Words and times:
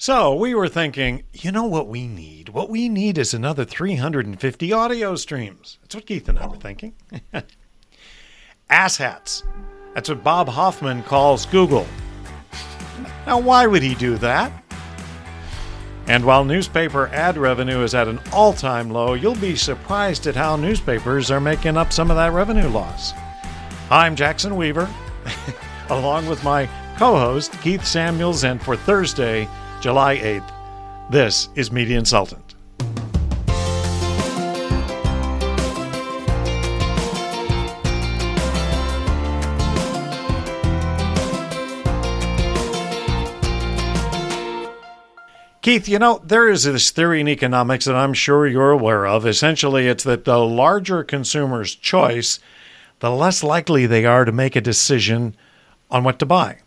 So 0.00 0.34
we 0.34 0.54
were 0.54 0.66
thinking, 0.66 1.24
you 1.30 1.52
know 1.52 1.66
what 1.66 1.86
we 1.86 2.06
need? 2.06 2.48
What 2.48 2.70
we 2.70 2.88
need 2.88 3.18
is 3.18 3.34
another 3.34 3.66
350 3.66 4.72
audio 4.72 5.14
streams. 5.14 5.76
That's 5.82 5.94
what 5.94 6.06
Keith 6.06 6.26
and 6.26 6.38
I 6.38 6.46
were 6.46 6.56
thinking. 6.56 6.94
Asshats. 8.70 9.42
That's 9.92 10.08
what 10.08 10.24
Bob 10.24 10.48
Hoffman 10.48 11.02
calls 11.02 11.44
Google. 11.44 11.86
Now, 13.26 13.40
why 13.40 13.66
would 13.66 13.82
he 13.82 13.94
do 13.94 14.16
that? 14.16 14.64
And 16.06 16.24
while 16.24 16.46
newspaper 16.46 17.08
ad 17.08 17.36
revenue 17.36 17.82
is 17.82 17.94
at 17.94 18.08
an 18.08 18.20
all 18.32 18.54
time 18.54 18.88
low, 18.88 19.12
you'll 19.12 19.34
be 19.34 19.54
surprised 19.54 20.26
at 20.26 20.34
how 20.34 20.56
newspapers 20.56 21.30
are 21.30 21.42
making 21.42 21.76
up 21.76 21.92
some 21.92 22.10
of 22.10 22.16
that 22.16 22.32
revenue 22.32 22.68
loss. 22.68 23.12
I'm 23.90 24.16
Jackson 24.16 24.56
Weaver, 24.56 24.88
along 25.90 26.26
with 26.26 26.42
my 26.42 26.70
co 26.96 27.18
host, 27.18 27.52
Keith 27.60 27.84
Samuels, 27.84 28.44
and 28.44 28.62
for 28.62 28.76
Thursday, 28.76 29.46
July 29.80 30.18
8th, 30.18 31.10
this 31.10 31.48
is 31.54 31.72
Media 31.72 31.96
Insultant. 31.96 32.54
Keith, 45.62 45.88
you 45.88 45.98
know, 45.98 46.20
there 46.24 46.50
is 46.50 46.64
this 46.64 46.90
theory 46.90 47.22
in 47.22 47.28
economics 47.28 47.86
that 47.86 47.96
I'm 47.96 48.12
sure 48.12 48.46
you're 48.46 48.72
aware 48.72 49.06
of. 49.06 49.24
Essentially, 49.24 49.88
it's 49.88 50.04
that 50.04 50.26
the 50.26 50.38
larger 50.38 51.02
consumer's 51.04 51.74
choice, 51.74 52.38
the 52.98 53.10
less 53.10 53.42
likely 53.42 53.86
they 53.86 54.04
are 54.04 54.26
to 54.26 54.32
make 54.32 54.56
a 54.56 54.60
decision 54.60 55.34
on 55.90 56.04
what 56.04 56.18
to 56.18 56.26
buy. 56.26 56.58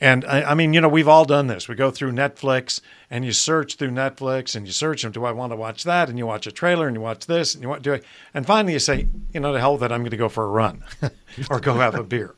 And 0.00 0.24
I, 0.24 0.42
I, 0.42 0.54
mean, 0.54 0.72
you 0.72 0.80
know, 0.80 0.88
we've 0.88 1.08
all 1.08 1.26
done 1.26 1.46
this. 1.46 1.68
We 1.68 1.74
go 1.74 1.90
through 1.90 2.12
Netflix 2.12 2.80
and 3.10 3.22
you 3.22 3.32
search 3.32 3.76
through 3.76 3.90
Netflix 3.90 4.56
and 4.56 4.66
you 4.66 4.72
search 4.72 5.02
them. 5.02 5.12
Do 5.12 5.26
I 5.26 5.32
want 5.32 5.52
to 5.52 5.56
watch 5.56 5.84
that? 5.84 6.08
And 6.08 6.16
you 6.16 6.26
watch 6.26 6.46
a 6.46 6.52
trailer 6.52 6.86
and 6.86 6.96
you 6.96 7.02
watch 7.02 7.26
this 7.26 7.54
and 7.54 7.62
you 7.62 7.68
want 7.68 7.82
to 7.84 7.90
do 7.90 7.94
it. 7.94 8.04
And 8.32 8.46
finally 8.46 8.72
you 8.72 8.78
say, 8.78 9.06
you 9.32 9.40
know, 9.40 9.52
to 9.52 9.60
hell 9.60 9.74
with 9.74 9.82
it, 9.82 9.92
I'm 9.92 10.00
going 10.00 10.10
to 10.10 10.16
go 10.16 10.30
for 10.30 10.44
a 10.44 10.48
run 10.48 10.82
or 11.50 11.60
go 11.60 11.74
have 11.74 11.94
a 11.94 12.02
beer. 12.02 12.34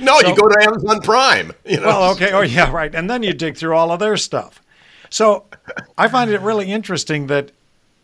No, 0.00 0.18
so, 0.20 0.28
you 0.28 0.36
go 0.36 0.48
to 0.48 0.62
Amazon 0.62 1.00
Prime. 1.02 1.52
You 1.66 1.80
know? 1.80 1.86
Well, 1.86 2.12
okay. 2.12 2.32
Oh, 2.32 2.40
yeah, 2.40 2.70
right. 2.72 2.94
And 2.94 3.10
then 3.10 3.22
you 3.22 3.34
dig 3.34 3.56
through 3.56 3.76
all 3.76 3.92
of 3.92 4.00
their 4.00 4.16
stuff. 4.16 4.62
So 5.10 5.44
I 5.98 6.08
find 6.08 6.30
it 6.30 6.40
really 6.40 6.72
interesting 6.72 7.26
that 7.26 7.52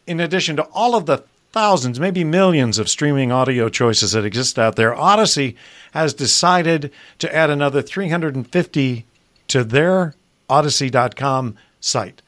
in 0.07 0.21
addition 0.21 0.57
to 0.57 0.65
all 0.65 0.95
of 0.95 1.07
the 1.07 1.25
thousands, 1.53 2.01
maybe 2.01 2.25
millions 2.25 2.79
of 2.79 2.89
streaming 2.89 3.31
audio 3.31 3.69
choices 3.69 4.13
that 4.13 4.25
exist 4.25 4.59
out 4.59 4.77
there, 4.77 4.95
Audacy 4.95 5.55
has 5.93 6.15
decided 6.15 6.91
to 7.19 7.35
add 7.35 7.51
another 7.51 7.83
350 7.83 9.07
to 9.49 9.65
their 9.65 10.15
audacy.com 10.49 11.57
site. 11.81 12.23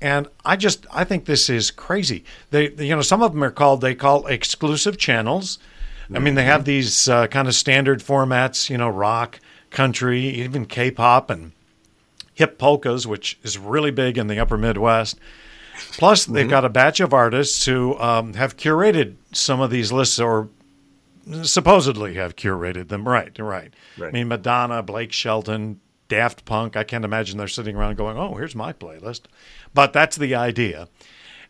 And 0.00 0.28
I 0.44 0.56
just 0.56 0.86
I 0.90 1.04
think 1.04 1.24
this 1.24 1.50
is 1.50 1.70
crazy. 1.70 2.24
They, 2.50 2.70
you 2.72 2.96
know 2.96 3.02
some 3.02 3.22
of 3.22 3.32
them 3.32 3.44
are 3.44 3.50
called 3.50 3.80
they 3.80 3.94
call 3.94 4.26
exclusive 4.26 4.96
channels. 4.96 5.58
I 6.12 6.18
mean 6.18 6.34
they 6.34 6.44
have 6.44 6.64
these 6.64 7.08
uh, 7.08 7.26
kind 7.28 7.46
of 7.46 7.54
standard 7.54 8.00
formats, 8.00 8.68
you 8.70 8.78
know, 8.78 8.88
rock, 8.88 9.38
country, 9.70 10.20
even 10.20 10.66
K-pop 10.66 11.30
and 11.30 11.52
hip 12.34 12.58
polkas, 12.58 13.06
which 13.06 13.38
is 13.42 13.58
really 13.58 13.90
big 13.90 14.16
in 14.16 14.26
the 14.26 14.38
upper 14.38 14.56
Midwest. 14.56 15.18
Plus, 15.92 16.24
they've 16.24 16.44
mm-hmm. 16.44 16.50
got 16.50 16.64
a 16.64 16.68
batch 16.68 17.00
of 17.00 17.12
artists 17.12 17.64
who 17.64 17.98
um, 17.98 18.34
have 18.34 18.56
curated 18.56 19.16
some 19.32 19.60
of 19.60 19.70
these 19.70 19.92
lists, 19.92 20.18
or 20.18 20.48
supposedly 21.42 22.14
have 22.14 22.36
curated 22.36 22.88
them. 22.88 23.06
Right, 23.06 23.36
right. 23.38 23.72
right. 23.98 24.08
I 24.08 24.10
mean, 24.10 24.28
Madonna, 24.28 24.82
Blake 24.82 25.12
Shelton, 25.12 25.80
Daft 26.08 26.44
Punk. 26.44 26.76
I 26.76 26.84
can't 26.84 27.04
imagine 27.04 27.38
they're 27.38 27.48
sitting 27.48 27.76
around 27.76 27.96
going, 27.96 28.16
"Oh, 28.16 28.34
here's 28.34 28.54
my 28.54 28.72
playlist," 28.72 29.22
but 29.74 29.92
that's 29.92 30.16
the 30.16 30.34
idea. 30.34 30.88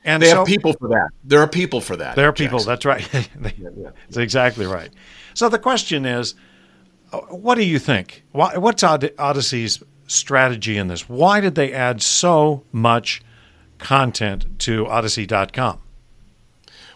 And 0.04 0.22
they 0.22 0.30
so, 0.30 0.36
have 0.38 0.46
people 0.46 0.72
for 0.72 0.88
that. 0.88 1.10
There 1.24 1.40
are 1.40 1.48
people 1.48 1.80
for 1.80 1.96
that. 1.96 2.16
There 2.16 2.28
are 2.28 2.32
people. 2.32 2.60
That's 2.60 2.84
right. 2.84 3.06
they, 3.36 3.54
yeah, 3.58 3.68
yeah. 3.76 3.90
That's 4.06 4.16
exactly 4.16 4.66
right. 4.66 4.90
So 5.34 5.48
the 5.48 5.58
question 5.58 6.06
is, 6.06 6.34
uh, 7.12 7.18
what 7.20 7.56
do 7.56 7.64
you 7.64 7.78
think? 7.78 8.22
Why, 8.32 8.56
what's 8.56 8.82
Audacy's 8.82 9.82
strategy 10.06 10.78
in 10.78 10.88
this? 10.88 11.08
Why 11.08 11.40
did 11.40 11.54
they 11.54 11.72
add 11.72 12.02
so 12.02 12.64
much 12.72 13.22
content 13.80 14.58
to 14.60 14.84
Audacy.com? 14.84 15.80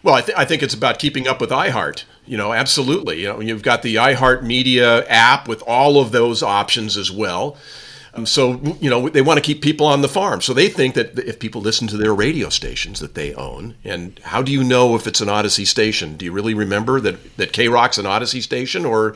Well, 0.03 0.15
I, 0.15 0.21
th- 0.21 0.37
I 0.37 0.45
think 0.45 0.61
it's 0.61 0.73
about 0.73 0.99
keeping 0.99 1.27
up 1.27 1.41
with 1.41 1.49
iHeart. 1.49 2.03
You 2.27 2.37
know, 2.37 2.53
absolutely. 2.53 3.21
You 3.21 3.29
know, 3.29 3.39
you've 3.39 3.63
got 3.63 3.81
the 3.81 3.95
iHeart 3.95 4.43
Media 4.43 5.07
app 5.07 5.47
with 5.47 5.63
all 5.63 5.99
of 5.99 6.11
those 6.11 6.41
options 6.43 6.97
as 6.97 7.11
well. 7.11 7.57
Um, 8.15 8.25
so, 8.25 8.61
you 8.79 8.89
know, 8.89 9.09
they 9.09 9.21
want 9.21 9.37
to 9.37 9.41
keep 9.43 9.61
people 9.61 9.85
on 9.85 10.01
the 10.01 10.07
farm. 10.07 10.41
So 10.41 10.53
they 10.53 10.69
think 10.69 10.95
that 10.95 11.19
if 11.19 11.39
people 11.39 11.61
listen 11.61 11.87
to 11.87 11.97
their 11.97 12.13
radio 12.13 12.49
stations 12.49 12.99
that 12.99 13.13
they 13.13 13.33
own, 13.33 13.75
and 13.83 14.19
how 14.23 14.41
do 14.41 14.51
you 14.51 14.63
know 14.63 14.95
if 14.95 15.05
it's 15.05 15.21
an 15.21 15.27
Audacy 15.27 15.67
station? 15.67 16.15
Do 16.15 16.25
you 16.25 16.31
really 16.31 16.53
remember 16.53 17.01
that, 17.01 17.37
that 17.37 17.51
K 17.51 17.67
Rock's 17.67 17.97
an 17.97 18.05
Audacy 18.05 18.41
station 18.41 18.85
or 18.85 19.15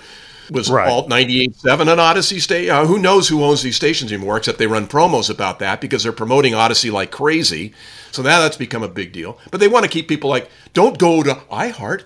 was 0.52 0.70
right. 0.70 0.90
Alt 0.90 1.10
98.7 1.10 1.82
an 1.82 1.88
Audacy 1.98 2.42
station? 2.42 2.72
Uh, 2.72 2.86
who 2.86 3.00
knows 3.00 3.28
who 3.28 3.44
owns 3.44 3.62
these 3.62 3.76
stations 3.76 4.12
anymore, 4.12 4.38
except 4.38 4.58
they 4.58 4.68
run 4.68 4.88
promos 4.88 5.30
about 5.30 5.60
that 5.60 5.82
because 5.82 6.04
they're 6.04 6.12
promoting 6.12 6.54
Audacy 6.54 6.92
like 6.92 7.12
crazy. 7.12 7.74
So 8.12 8.22
now 8.22 8.40
that's 8.40 8.58
become 8.58 8.84
a 8.84 8.88
big 8.88 9.12
deal. 9.12 9.38
But 9.52 9.59
they 9.59 9.68
want 9.68 9.86
to 9.86 9.92
keep 9.92 10.08
people 10.08 10.30
like, 10.30 10.50
don't 10.74 10.98
go 10.98 11.24
to 11.24 11.36
iHeart. 11.52 12.04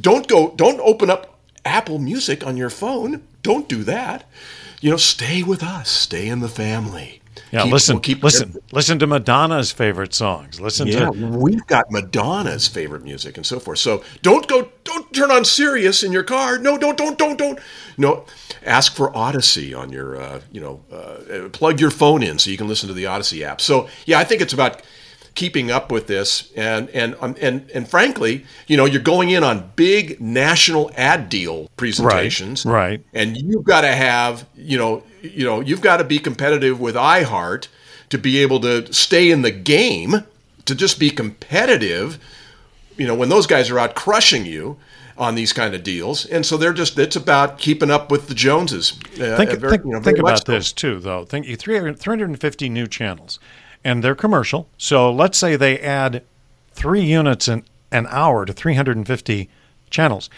Don't 0.00 0.28
go, 0.28 0.52
don't 0.56 0.80
open 0.80 1.10
up 1.10 1.38
Apple 1.64 1.98
Music 1.98 2.46
on 2.46 2.56
your 2.56 2.70
phone. 2.70 3.22
Don't 3.42 3.68
do 3.68 3.84
that. 3.84 4.28
You 4.80 4.90
know, 4.90 4.96
stay 4.96 5.42
with 5.42 5.62
us, 5.62 5.90
stay 5.90 6.28
in 6.28 6.40
the 6.40 6.48
family. 6.48 7.20
Yeah, 7.52 7.64
keep, 7.64 7.72
listen, 7.72 7.94
we'll 7.96 8.00
keep 8.00 8.22
listen, 8.22 8.56
listen 8.72 8.98
to 9.00 9.06
Madonna's 9.06 9.72
favorite 9.72 10.14
songs. 10.14 10.60
Listen 10.60 10.86
yeah, 10.86 11.10
to 11.10 11.10
we've 11.10 11.66
got 11.66 11.90
Madonna's 11.90 12.68
favorite 12.68 13.02
music 13.02 13.36
and 13.36 13.44
so 13.44 13.58
forth. 13.58 13.78
So 13.78 14.04
don't 14.22 14.46
go, 14.46 14.70
don't 14.90 15.12
turn 15.12 15.30
on 15.30 15.44
Sirius 15.44 16.02
in 16.02 16.12
your 16.12 16.22
car. 16.22 16.58
No, 16.58 16.76
don't, 16.76 16.96
don't, 16.96 17.18
don't, 17.18 17.38
don't. 17.38 17.58
No, 17.96 18.24
ask 18.64 18.94
for 18.94 19.10
Audacy 19.12 19.76
on 19.76 19.92
your, 19.92 20.20
uh, 20.20 20.40
you 20.50 20.60
know, 20.60 20.82
uh, 20.92 21.48
plug 21.50 21.80
your 21.80 21.90
phone 21.90 22.22
in 22.22 22.38
so 22.38 22.50
you 22.50 22.56
can 22.56 22.68
listen 22.68 22.88
to 22.88 22.94
the 22.94 23.04
Audacy 23.04 23.42
app. 23.42 23.60
So 23.60 23.88
yeah, 24.06 24.18
I 24.18 24.24
think 24.24 24.42
it's 24.42 24.52
about 24.52 24.82
keeping 25.34 25.70
up 25.70 25.92
with 25.92 26.06
this 26.06 26.52
and 26.56 26.90
and 26.90 27.16
um, 27.20 27.36
and 27.40 27.70
and 27.70 27.88
frankly 27.88 28.44
you 28.66 28.76
know 28.76 28.84
you're 28.84 29.00
going 29.00 29.30
in 29.30 29.44
on 29.44 29.70
big 29.76 30.20
national 30.20 30.90
ad 30.96 31.28
deal 31.28 31.70
presentations 31.76 32.66
right, 32.66 32.74
right. 32.74 33.04
and 33.14 33.36
you've 33.36 33.64
got 33.64 33.82
to 33.82 33.92
have 33.92 34.44
you 34.56 34.76
know 34.76 35.04
you 35.22 35.44
know 35.44 35.60
you've 35.60 35.80
got 35.80 35.98
to 35.98 36.04
be 36.04 36.18
competitive 36.18 36.80
with 36.80 36.96
iHeart 36.96 37.68
to 38.08 38.18
be 38.18 38.38
able 38.38 38.58
to 38.58 38.92
stay 38.92 39.30
in 39.30 39.42
the 39.42 39.52
game 39.52 40.24
to 40.64 40.74
just 40.74 40.98
be 40.98 41.10
competitive 41.10 42.18
you 43.00 43.06
know 43.06 43.14
when 43.14 43.28
those 43.28 43.46
guys 43.46 43.70
are 43.70 43.78
out 43.78 43.94
crushing 43.94 44.44
you 44.46 44.76
on 45.18 45.34
these 45.34 45.52
kind 45.52 45.74
of 45.74 45.82
deals, 45.82 46.26
and 46.26 46.46
so 46.46 46.56
they're 46.56 46.72
just 46.72 46.98
it's 46.98 47.16
about 47.16 47.58
keeping 47.58 47.90
up 47.90 48.10
with 48.10 48.28
the 48.28 48.34
Joneses. 48.34 48.92
Uh, 49.14 49.36
think, 49.36 49.50
very, 49.58 49.72
think, 49.72 49.84
you 49.84 49.90
know, 49.90 50.00
think 50.00 50.18
about 50.18 50.44
this 50.44 50.72
too, 50.72 51.00
though. 51.00 51.24
Think 51.24 51.46
350 51.58 52.68
new 52.68 52.86
channels 52.86 53.38
and 53.84 54.04
they're 54.04 54.14
commercial. 54.14 54.68
So 54.78 55.12
let's 55.12 55.38
say 55.38 55.56
they 55.56 55.78
add 55.78 56.22
three 56.72 57.02
units 57.02 57.48
an, 57.48 57.64
an 57.90 58.06
hour 58.10 58.44
to 58.44 58.52
350 58.52 59.48
channels. 59.88 60.30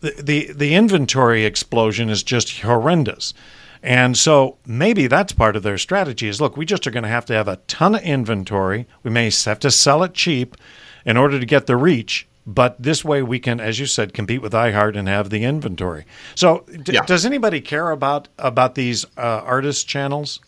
The, 0.00 0.14
the, 0.22 0.52
the 0.52 0.74
inventory 0.74 1.44
explosion 1.44 2.10
is 2.10 2.22
just 2.22 2.60
horrendous. 2.60 3.34
And 3.82 4.16
so 4.16 4.56
maybe 4.66 5.06
that's 5.06 5.32
part 5.32 5.56
of 5.56 5.62
their 5.62 5.78
strategy 5.78 6.28
is 6.28 6.40
look, 6.40 6.56
we 6.56 6.64
just 6.64 6.86
are 6.86 6.90
going 6.90 7.02
to 7.02 7.08
have 7.08 7.26
to 7.26 7.34
have 7.34 7.48
a 7.48 7.56
ton 7.66 7.94
of 7.94 8.02
inventory. 8.02 8.86
We 9.02 9.10
may 9.10 9.30
have 9.30 9.58
to 9.60 9.70
sell 9.70 10.02
it 10.02 10.14
cheap 10.14 10.56
in 11.04 11.16
order 11.16 11.38
to 11.38 11.46
get 11.46 11.66
the 11.66 11.76
reach. 11.76 12.26
But 12.46 12.82
this 12.82 13.04
way 13.04 13.22
we 13.22 13.38
can, 13.38 13.58
as 13.58 13.78
you 13.78 13.86
said, 13.86 14.12
compete 14.12 14.42
with 14.42 14.52
iHeart 14.52 14.96
and 14.96 15.08
have 15.08 15.30
the 15.30 15.44
inventory. 15.44 16.04
So, 16.34 16.66
d- 16.82 16.92
yeah. 16.92 17.04
does 17.06 17.24
anybody 17.24 17.62
care 17.62 17.90
about 17.90 18.28
about 18.38 18.74
these 18.74 19.06
uh, 19.16 19.40
artist 19.44 19.88
channels? 19.88 20.40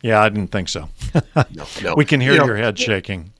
Yeah, 0.00 0.22
I 0.22 0.28
didn't 0.28 0.52
think 0.52 0.68
so. 0.68 0.90
no, 1.36 1.66
no. 1.82 1.94
We 1.96 2.04
can 2.04 2.20
hear 2.20 2.32
you 2.32 2.38
know, 2.38 2.46
your 2.46 2.56
head 2.56 2.78
shaking. 2.78 3.32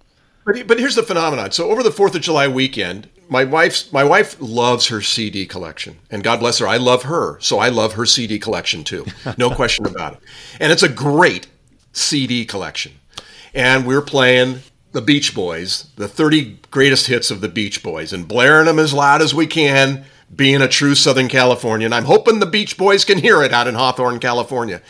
But, 0.45 0.67
but 0.67 0.79
here's 0.79 0.97
the 0.97 1.03
phenomenon. 1.03 1.53
So 1.53 1.71
over 1.71 1.83
the 1.83 1.93
Fourth 1.93 2.15
of 2.15 2.23
July 2.23 2.49
weekend, 2.49 3.09
my 3.29 3.45
wife's 3.45 3.93
my 3.93 4.05
wife 4.05 4.37
loves 4.41 4.89
her 4.89 5.01
CD 5.01 5.47
collection, 5.47 5.99
and 6.11 6.25
God 6.25 6.41
bless 6.41 6.59
her, 6.59 6.67
I 6.67 6.77
love 6.79 7.05
her, 7.05 7.39
so 7.41 7.59
I 7.59 7.69
love 7.69 7.95
her 7.95 8.06
CD 8.06 8.39
collection 8.39 8.85
too. 8.85 9.06
No 9.39 9.51
question 9.51 9.87
about 9.87 10.15
it. 10.15 10.21
And 10.61 10.73
it's 10.73 10.83
a 10.83 10.89
great 10.89 11.47
CD 11.93 12.45
collection. 12.45 12.93
And 13.55 13.87
we're 13.87 14.03
playing 14.03 14.61
the 14.94 15.02
Beach 15.02 15.35
Boys, 15.35 15.91
the 15.96 16.08
30 16.08 16.61
greatest 16.70 17.08
hits 17.08 17.31
of 17.31 17.43
the 17.43 17.49
Beach 17.49 17.82
Boys, 17.82 18.12
and 18.12 18.26
blaring 18.26 18.67
them 18.67 18.79
as 18.79 18.94
loud 18.94 19.20
as 19.20 19.35
we 19.35 19.46
can, 19.46 20.05
being 20.35 20.62
a 20.62 20.69
true 20.69 20.94
Southern 20.94 21.29
Californian. 21.29 21.93
I'm 21.93 22.06
hoping 22.06 22.41
the 22.41 22.46
Beach 22.46 22.79
Boys 22.79 23.05
can 23.05 23.19
hear 23.19 23.43
it 23.43 23.52
out 23.52 23.69
in 23.69 23.75
Hawthorne, 23.75 24.19
California 24.19 24.81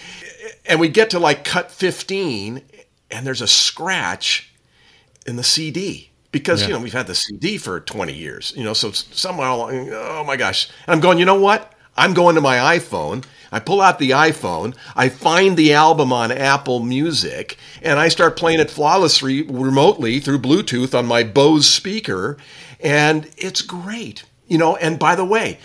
and 0.66 0.80
we 0.80 0.88
get 0.88 1.10
to 1.10 1.18
like 1.18 1.44
cut 1.44 1.70
15 1.70 2.62
and 3.10 3.26
there's 3.26 3.42
a 3.42 3.46
scratch 3.46 4.52
in 5.26 5.36
the 5.36 5.42
CD 5.42 6.10
because 6.32 6.62
yeah. 6.62 6.68
you 6.68 6.72
know 6.74 6.80
we've 6.80 6.92
had 6.92 7.06
the 7.06 7.14
CD 7.14 7.58
for 7.58 7.80
20 7.80 8.12
years 8.12 8.52
you 8.56 8.64
know 8.64 8.72
so 8.72 8.90
somewhere 8.92 9.48
along 9.48 9.90
oh 9.92 10.24
my 10.26 10.36
gosh 10.36 10.68
and 10.86 10.94
I'm 10.94 11.00
going 11.00 11.18
you 11.18 11.24
know 11.24 11.40
what 11.40 11.72
I'm 11.96 12.14
going 12.14 12.34
to 12.34 12.40
my 12.40 12.78
iPhone 12.78 13.24
I 13.54 13.60
pull 13.60 13.80
out 13.80 14.00
the 14.00 14.10
iPhone, 14.10 14.74
I 14.96 15.08
find 15.08 15.56
the 15.56 15.74
album 15.74 16.12
on 16.12 16.32
Apple 16.32 16.80
Music, 16.80 17.56
and 17.82 18.00
I 18.00 18.08
start 18.08 18.36
playing 18.36 18.58
it 18.58 18.68
flawlessly 18.68 19.42
remotely 19.42 20.18
through 20.18 20.40
Bluetooth 20.40 20.92
on 20.92 21.06
my 21.06 21.22
Bose 21.22 21.68
speaker, 21.68 22.36
and 22.80 23.30
it's 23.36 23.62
great. 23.62 24.24
You 24.48 24.58
know, 24.58 24.74
and 24.74 24.98
by 24.98 25.14
the 25.14 25.24
way, 25.24 25.60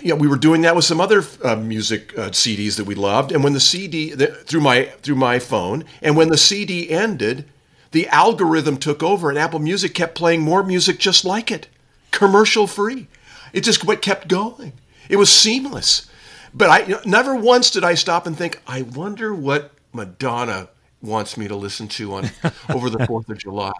you 0.00 0.08
know, 0.08 0.16
we 0.16 0.26
were 0.26 0.36
doing 0.36 0.62
that 0.62 0.74
with 0.74 0.86
some 0.86 1.00
other 1.00 1.22
uh, 1.44 1.54
music 1.54 2.18
uh, 2.18 2.30
CDs 2.30 2.78
that 2.78 2.84
we 2.84 2.96
loved, 2.96 3.30
and 3.30 3.44
when 3.44 3.52
the 3.52 3.60
CD 3.60 4.12
the, 4.12 4.26
through 4.26 4.62
my 4.62 4.86
through 5.02 5.14
my 5.14 5.38
phone, 5.38 5.84
and 6.02 6.16
when 6.16 6.30
the 6.30 6.36
CD 6.36 6.90
ended, 6.90 7.44
the 7.92 8.08
algorithm 8.08 8.76
took 8.76 9.04
over, 9.04 9.30
and 9.30 9.38
Apple 9.38 9.60
Music 9.60 9.94
kept 9.94 10.16
playing 10.16 10.40
more 10.40 10.64
music 10.64 10.98
just 10.98 11.24
like 11.24 11.52
it, 11.52 11.68
commercial 12.10 12.66
free. 12.66 13.06
It 13.52 13.60
just 13.60 13.86
kept 14.02 14.26
going. 14.26 14.72
It 15.08 15.14
was 15.14 15.30
seamless. 15.30 16.10
But 16.54 16.70
I 16.70 16.78
you 16.80 16.94
know, 16.94 17.00
never 17.04 17.34
once 17.34 17.70
did 17.70 17.84
I 17.84 17.94
stop 17.94 18.26
and 18.26 18.36
think, 18.36 18.60
I 18.66 18.82
wonder 18.82 19.34
what 19.34 19.72
Madonna 19.92 20.68
wants 21.02 21.36
me 21.36 21.48
to 21.48 21.56
listen 21.56 21.88
to 21.88 22.14
on 22.14 22.30
over 22.70 22.88
the 22.88 23.04
Fourth 23.06 23.28
of 23.28 23.38
July. 23.38 23.72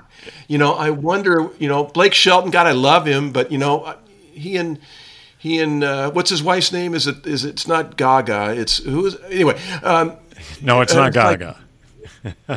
You 0.48 0.58
know, 0.58 0.74
I 0.74 0.90
wonder. 0.90 1.50
You 1.58 1.68
know, 1.68 1.84
Blake 1.84 2.14
Shelton. 2.14 2.50
God, 2.50 2.66
I 2.66 2.72
love 2.72 3.06
him, 3.06 3.32
but 3.32 3.52
you 3.52 3.58
know, 3.58 3.96
he 4.32 4.56
and 4.56 4.78
he 5.38 5.60
and 5.60 5.84
uh, 5.84 6.10
what's 6.10 6.30
his 6.30 6.42
wife's 6.42 6.72
name? 6.72 6.94
Is 6.94 7.06
it 7.06 7.26
is 7.26 7.44
it, 7.44 7.50
it's 7.50 7.68
not 7.68 7.96
Gaga? 7.96 8.54
It's 8.56 8.78
who 8.78 9.06
is 9.06 9.16
anyway? 9.30 9.60
Um, 9.82 10.16
no, 10.60 10.80
it's 10.80 10.94
not 10.94 11.16
uh, 11.16 11.32
Gaga. 11.32 11.46
Like, 11.46 11.56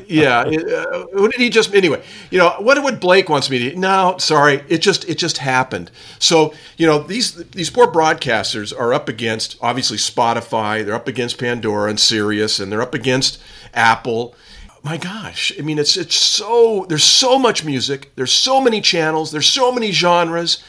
yeah, 0.08 0.42
uh, 0.42 1.06
who 1.14 1.30
did 1.30 1.40
he 1.40 1.50
just 1.50 1.74
anyway? 1.74 2.04
You 2.31 2.40
know 2.40 2.56
what? 2.60 2.81
would 2.81 3.00
Blake 3.00 3.30
wants 3.30 3.50
me 3.50 3.69
to? 3.69 3.80
No, 3.80 4.18
sorry, 4.18 4.64
it 4.69 4.80
just 4.80 5.08
it 5.10 5.18
just 5.18 5.40
happened. 5.40 5.92
So 6.19 6.54
you 6.78 6.88
know 6.88 7.00
these 7.00 7.36
these 7.52 7.69
poor 7.69 7.88
broadcasters 7.88 8.78
are 8.78 8.94
up 8.94 9.10
against 9.10 9.58
obviously 9.62 9.98
Spotify. 9.98 10.86
They're 10.86 10.96
up 10.96 11.08
against 11.08 11.38
Pandora 11.38 11.90
and 11.90 12.00
Sirius, 12.00 12.60
and 12.60 12.72
they're 12.72 12.81
up 12.81 12.94
against 12.94 13.42
Apple 13.74 14.36
my 14.84 14.96
gosh 14.96 15.52
i 15.58 15.62
mean 15.64 15.80
it's 15.80 15.98
it's 15.98 16.16
so 16.16 16.86
there's 16.88 17.04
so 17.04 17.38
much 17.38 17.66
music 17.66 18.12
there's 18.16 18.31
so 18.31 18.62
many 18.62 18.80
channels 18.80 19.31
there's 19.31 19.48
so 19.48 19.72
many 19.72 19.92
genres 19.92 20.63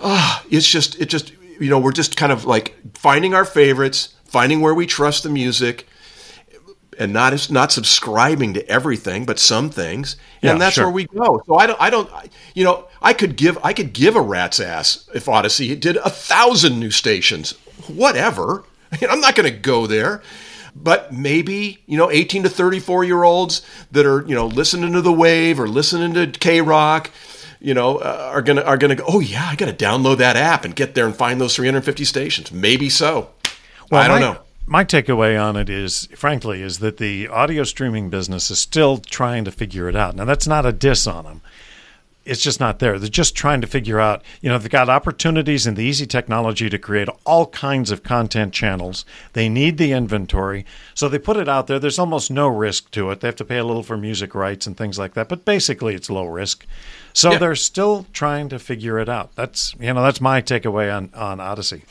ah, 0.00 0.44
it's 0.50 0.68
just 0.68 1.00
it 1.00 1.06
just 1.06 1.32
you 1.58 1.70
know, 1.70 1.78
we're 1.78 1.92
just 1.92 2.16
kind 2.16 2.32
of 2.32 2.44
like 2.44 2.76
finding 2.94 3.34
our 3.34 3.44
favorites, 3.44 4.14
finding 4.24 4.60
where 4.60 4.74
we 4.74 4.86
trust 4.86 5.22
the 5.22 5.30
music, 5.30 5.86
and 6.98 7.12
not 7.12 7.50
not 7.50 7.72
subscribing 7.72 8.54
to 8.54 8.68
everything, 8.68 9.24
but 9.24 9.38
some 9.38 9.70
things, 9.70 10.16
and 10.42 10.52
yeah, 10.52 10.58
that's 10.58 10.74
sure. 10.74 10.84
where 10.84 10.94
we 10.94 11.06
go. 11.06 11.42
So 11.46 11.56
I 11.56 11.66
don't, 11.66 11.80
I 11.80 11.90
don't, 11.90 12.10
you 12.54 12.64
know, 12.64 12.88
I 13.02 13.12
could 13.12 13.36
give, 13.36 13.58
I 13.62 13.72
could 13.72 13.92
give 13.92 14.16
a 14.16 14.20
rat's 14.20 14.60
ass 14.60 15.08
if 15.14 15.26
Audacy 15.26 15.78
did 15.78 15.96
a 15.96 16.10
thousand 16.10 16.78
new 16.80 16.90
stations, 16.90 17.52
whatever. 17.86 18.64
I'm 19.08 19.20
not 19.20 19.34
going 19.34 19.50
to 19.50 19.58
go 19.58 19.86
there, 19.86 20.22
but 20.74 21.12
maybe 21.12 21.82
you 21.86 21.96
know, 21.96 22.10
18 22.10 22.44
to 22.44 22.48
34 22.48 23.04
year 23.04 23.24
olds 23.24 23.62
that 23.92 24.06
are 24.06 24.24
you 24.26 24.34
know 24.34 24.46
listening 24.46 24.92
to 24.92 25.02
the 25.02 25.12
Wave 25.12 25.60
or 25.60 25.68
listening 25.68 26.14
to 26.14 26.26
K 26.38 26.60
Rock 26.60 27.10
you 27.58 27.74
know, 27.74 27.96
uh, 27.96 28.30
are 28.32 28.42
gonna 28.42 28.62
are 28.62 28.76
gonna 28.76 28.94
go. 28.94 29.04
Oh 29.08 29.20
yeah, 29.20 29.48
I 29.48 29.56
got 29.56 29.66
to 29.66 29.84
download 29.84 30.18
that 30.18 30.36
app 30.36 30.64
and 30.64 30.76
get 30.76 30.94
there 30.94 31.06
and 31.06 31.16
find 31.16 31.40
those 31.40 31.56
350 31.56 32.04
stations. 32.04 32.52
Maybe 32.52 32.90
so. 32.90 33.30
Well, 33.90 34.02
I 34.02 34.08
don't 34.08 34.20
my, 34.20 34.32
know. 34.32 34.40
My 34.68 34.84
takeaway 34.84 35.40
on 35.40 35.54
it 35.56 35.70
is, 35.70 36.08
frankly, 36.16 36.60
is 36.60 36.80
that 36.80 36.96
the 36.96 37.28
audio 37.28 37.62
streaming 37.62 38.10
business 38.10 38.50
is 38.50 38.58
still 38.58 38.98
trying 38.98 39.44
to 39.44 39.52
figure 39.52 39.88
it 39.88 39.94
out. 39.94 40.16
Now, 40.16 40.24
that's 40.24 40.48
not 40.48 40.66
a 40.66 40.72
diss 40.72 41.06
on 41.06 41.24
them. 41.24 41.40
It's 42.24 42.42
just 42.42 42.58
not 42.58 42.80
there. 42.80 42.98
They're 42.98 43.08
just 43.08 43.36
trying 43.36 43.60
to 43.60 43.68
figure 43.68 44.00
out, 44.00 44.24
you 44.40 44.50
know, 44.50 44.58
they've 44.58 44.68
got 44.68 44.88
opportunities 44.88 45.64
and 45.64 45.76
the 45.76 45.84
easy 45.84 46.04
technology 46.04 46.68
to 46.68 46.76
create 46.76 47.08
all 47.24 47.46
kinds 47.46 47.92
of 47.92 48.02
content 48.02 48.52
channels. 48.52 49.04
They 49.34 49.48
need 49.48 49.78
the 49.78 49.92
inventory. 49.92 50.66
So 50.94 51.08
they 51.08 51.20
put 51.20 51.36
it 51.36 51.48
out 51.48 51.68
there. 51.68 51.78
There's 51.78 52.00
almost 52.00 52.32
no 52.32 52.48
risk 52.48 52.90
to 52.90 53.12
it. 53.12 53.20
They 53.20 53.28
have 53.28 53.36
to 53.36 53.44
pay 53.44 53.58
a 53.58 53.64
little 53.64 53.84
for 53.84 53.96
music 53.96 54.34
rights 54.34 54.66
and 54.66 54.76
things 54.76 54.98
like 54.98 55.14
that, 55.14 55.28
but 55.28 55.44
basically 55.44 55.94
it's 55.94 56.10
low 56.10 56.26
risk. 56.26 56.66
So 57.12 57.30
yeah. 57.30 57.38
they're 57.38 57.54
still 57.54 58.06
trying 58.12 58.48
to 58.48 58.58
figure 58.58 58.98
it 58.98 59.08
out. 59.08 59.36
That's 59.36 59.76
you 59.78 59.94
know 59.94 60.02
that's 60.02 60.20
my 60.20 60.42
takeaway 60.42 60.94
on 60.94 61.10
on 61.14 61.38
Audacy. 61.38 61.82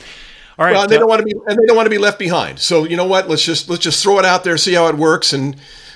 All 0.57 0.65
right, 0.65 0.73
well, 0.73 0.87
they 0.87 0.95
uh, 0.95 0.99
don't 0.99 1.09
want 1.09 1.19
to 1.19 1.25
be 1.25 1.33
and 1.47 1.59
they 1.59 1.65
don't 1.65 1.75
want 1.75 1.85
to 1.85 1.91
be 1.91 1.97
left 1.97 2.17
behind. 2.17 2.59
So 2.59 2.85
you 2.85 2.95
know 2.95 3.05
what? 3.05 3.27
Let's 3.27 3.43
just 3.43 3.69
let's 3.69 3.83
just 3.83 4.01
throw 4.01 4.19
it 4.19 4.25
out 4.25 4.43
there, 4.43 4.57
see 4.57 4.73
how 4.73 4.87
it 4.87 4.95
works, 4.95 5.33
and 5.33 5.55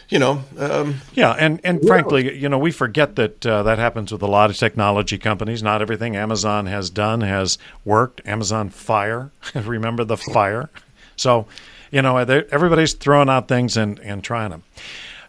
you 0.09 0.19
know. 0.19 0.43
Um, 0.57 1.01
yeah, 1.13 1.31
and 1.31 1.61
and 1.63 1.85
frankly, 1.87 2.37
you 2.37 2.49
know, 2.49 2.57
we 2.57 2.71
forget 2.71 3.15
that 3.15 3.45
uh, 3.45 3.63
that 3.63 3.79
happens 3.79 4.11
with 4.11 4.21
a 4.21 4.27
lot 4.27 4.49
of 4.49 4.57
technology 4.57 5.17
companies. 5.17 5.63
Not 5.63 5.81
everything 5.81 6.15
Amazon 6.15 6.65
has 6.65 6.89
done 6.89 7.21
has 7.21 7.57
worked. 7.85 8.21
Amazon 8.25 8.69
Fire, 8.69 9.31
remember 9.55 10.03
the 10.03 10.17
fire? 10.17 10.69
So, 11.15 11.47
you 11.91 12.01
know, 12.01 12.17
everybody's 12.17 12.93
throwing 12.93 13.29
out 13.29 13.47
things 13.47 13.77
and 13.77 13.99
and 13.99 14.23
trying 14.23 14.49
them. 14.49 14.63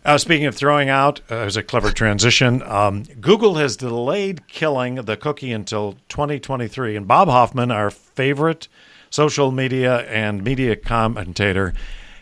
Uh, 0.02 0.16
speaking 0.16 0.46
of 0.46 0.54
throwing 0.54 0.88
out, 0.88 1.20
uh, 1.28 1.36
there's 1.36 1.58
a 1.58 1.62
clever 1.62 1.92
transition. 1.92 2.62
Um, 2.62 3.02
Google 3.20 3.56
has 3.56 3.76
delayed 3.76 4.46
killing 4.48 4.94
the 4.94 5.16
cookie 5.16 5.52
until 5.52 5.98
2023. 6.08 6.96
And 6.96 7.06
Bob 7.06 7.28
Hoffman, 7.28 7.70
our 7.70 7.90
favorite 7.90 8.66
social 9.10 9.50
media 9.50 9.98
and 10.08 10.42
media 10.42 10.76
commentator, 10.76 11.74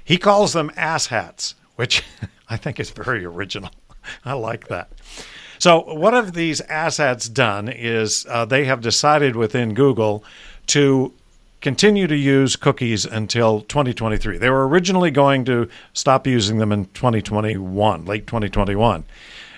he 0.02 0.16
calls 0.16 0.54
them 0.54 0.70
asshats, 0.70 1.54
which 1.76 2.02
I 2.50 2.56
think 2.56 2.80
is 2.80 2.90
very 2.90 3.24
original. 3.24 3.70
I 4.24 4.32
like 4.32 4.68
that. 4.68 4.90
So, 5.58 5.80
what 5.92 6.14
have 6.14 6.34
these 6.34 6.60
asshats 6.62 7.32
done 7.32 7.68
is 7.68 8.24
uh, 8.28 8.44
they 8.44 8.64
have 8.64 8.80
decided 8.80 9.36
within 9.36 9.74
Google 9.74 10.24
to 10.68 11.12
continue 11.60 12.06
to 12.06 12.16
use 12.16 12.56
cookies 12.56 13.04
until 13.04 13.62
2023. 13.62 14.38
They 14.38 14.50
were 14.50 14.68
originally 14.68 15.10
going 15.10 15.44
to 15.46 15.68
stop 15.92 16.26
using 16.26 16.58
them 16.58 16.70
in 16.70 16.86
2021, 16.86 18.04
late 18.04 18.26
2021. 18.26 19.04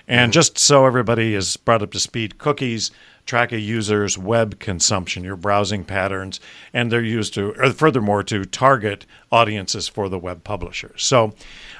And 0.07 0.33
just 0.33 0.57
so 0.57 0.85
everybody 0.85 1.35
is 1.35 1.55
brought 1.57 1.83
up 1.83 1.91
to 1.91 1.99
speed, 1.99 2.39
cookies 2.39 2.91
track 3.25 3.51
a 3.51 3.59
user's 3.59 4.17
web 4.17 4.59
consumption, 4.59 5.23
your 5.23 5.35
browsing 5.35 5.83
patterns, 5.83 6.39
and 6.73 6.91
they're 6.91 7.03
used 7.03 7.33
to, 7.35 7.53
or 7.53 7.71
furthermore, 7.71 8.23
to 8.23 8.45
target 8.45 9.05
audiences 9.31 9.87
for 9.87 10.09
the 10.09 10.19
web 10.19 10.43
publishers. 10.43 11.03
So 11.03 11.33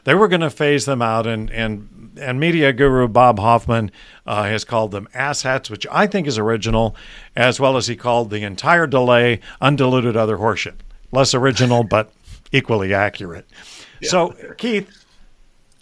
they 0.04 0.16
were 0.16 0.28
going 0.28 0.42
to 0.42 0.50
phase 0.50 0.86
them 0.86 1.02
out, 1.02 1.28
and 1.28 1.50
and 1.52 2.12
and 2.20 2.40
media 2.40 2.74
guru 2.74 3.08
Bob 3.08 3.40
Hoffman 3.40 3.92
uh, 4.26 4.44
has 4.44 4.64
called 4.64 4.92
them 4.92 5.08
asshats, 5.14 5.70
which 5.70 5.88
I 5.92 6.08
think 6.08 6.28
is 6.28 6.38
original, 6.38 6.96
as 7.36 7.60
well 7.60 7.78
as 7.78 7.88
he 7.88 7.96
called 7.96 8.30
the 8.30 8.44
entire 8.44 8.88
delay 8.88 9.40
undiluted 9.62 10.16
other 10.16 10.38
horseshit. 10.38 10.76
Less 11.12 11.34
original, 11.34 11.84
but 11.84 12.12
equally 12.52 12.94
accurate. 12.94 13.46
Yeah. 14.00 14.10
So 14.10 14.36
Keith, 14.58 14.90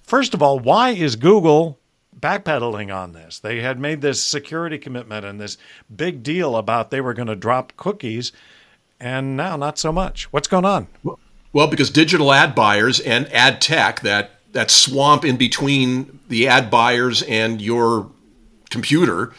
first 0.03 0.33
of 0.33 0.41
all, 0.41 0.59
why 0.59 0.91
is 0.91 1.15
Google 1.15 1.78
backpedaling 2.19 2.93
on 2.95 3.13
this? 3.13 3.39
They 3.39 3.61
had 3.61 3.79
made 3.79 4.01
this 4.01 4.23
security 4.23 4.77
commitment 4.77 5.25
and 5.25 5.39
this 5.39 5.57
big 5.93 6.23
deal 6.23 6.55
about 6.55 6.91
they 6.91 7.01
were 7.01 7.13
going 7.13 7.27
to 7.27 7.35
drop 7.35 7.73
cookies, 7.77 8.31
and 8.99 9.37
now 9.37 9.55
not 9.55 9.77
so 9.77 9.91
much. 9.91 10.31
What's 10.33 10.47
going 10.47 10.65
on? 10.65 10.87
Well, 11.51 11.67
because 11.67 11.89
digital 11.89 12.31
ad 12.31 12.53
buyers 12.53 12.99
and 12.99 13.31
ad 13.33 13.61
tech, 13.61 14.01
that 14.01 14.31
that 14.51 14.71
swamp 14.71 15.23
in 15.23 15.37
between 15.37 16.19
the 16.27 16.47
ad 16.47 16.69
buyers 16.71 17.21
and 17.23 17.61
your 17.61 18.09
computer, 18.69 19.33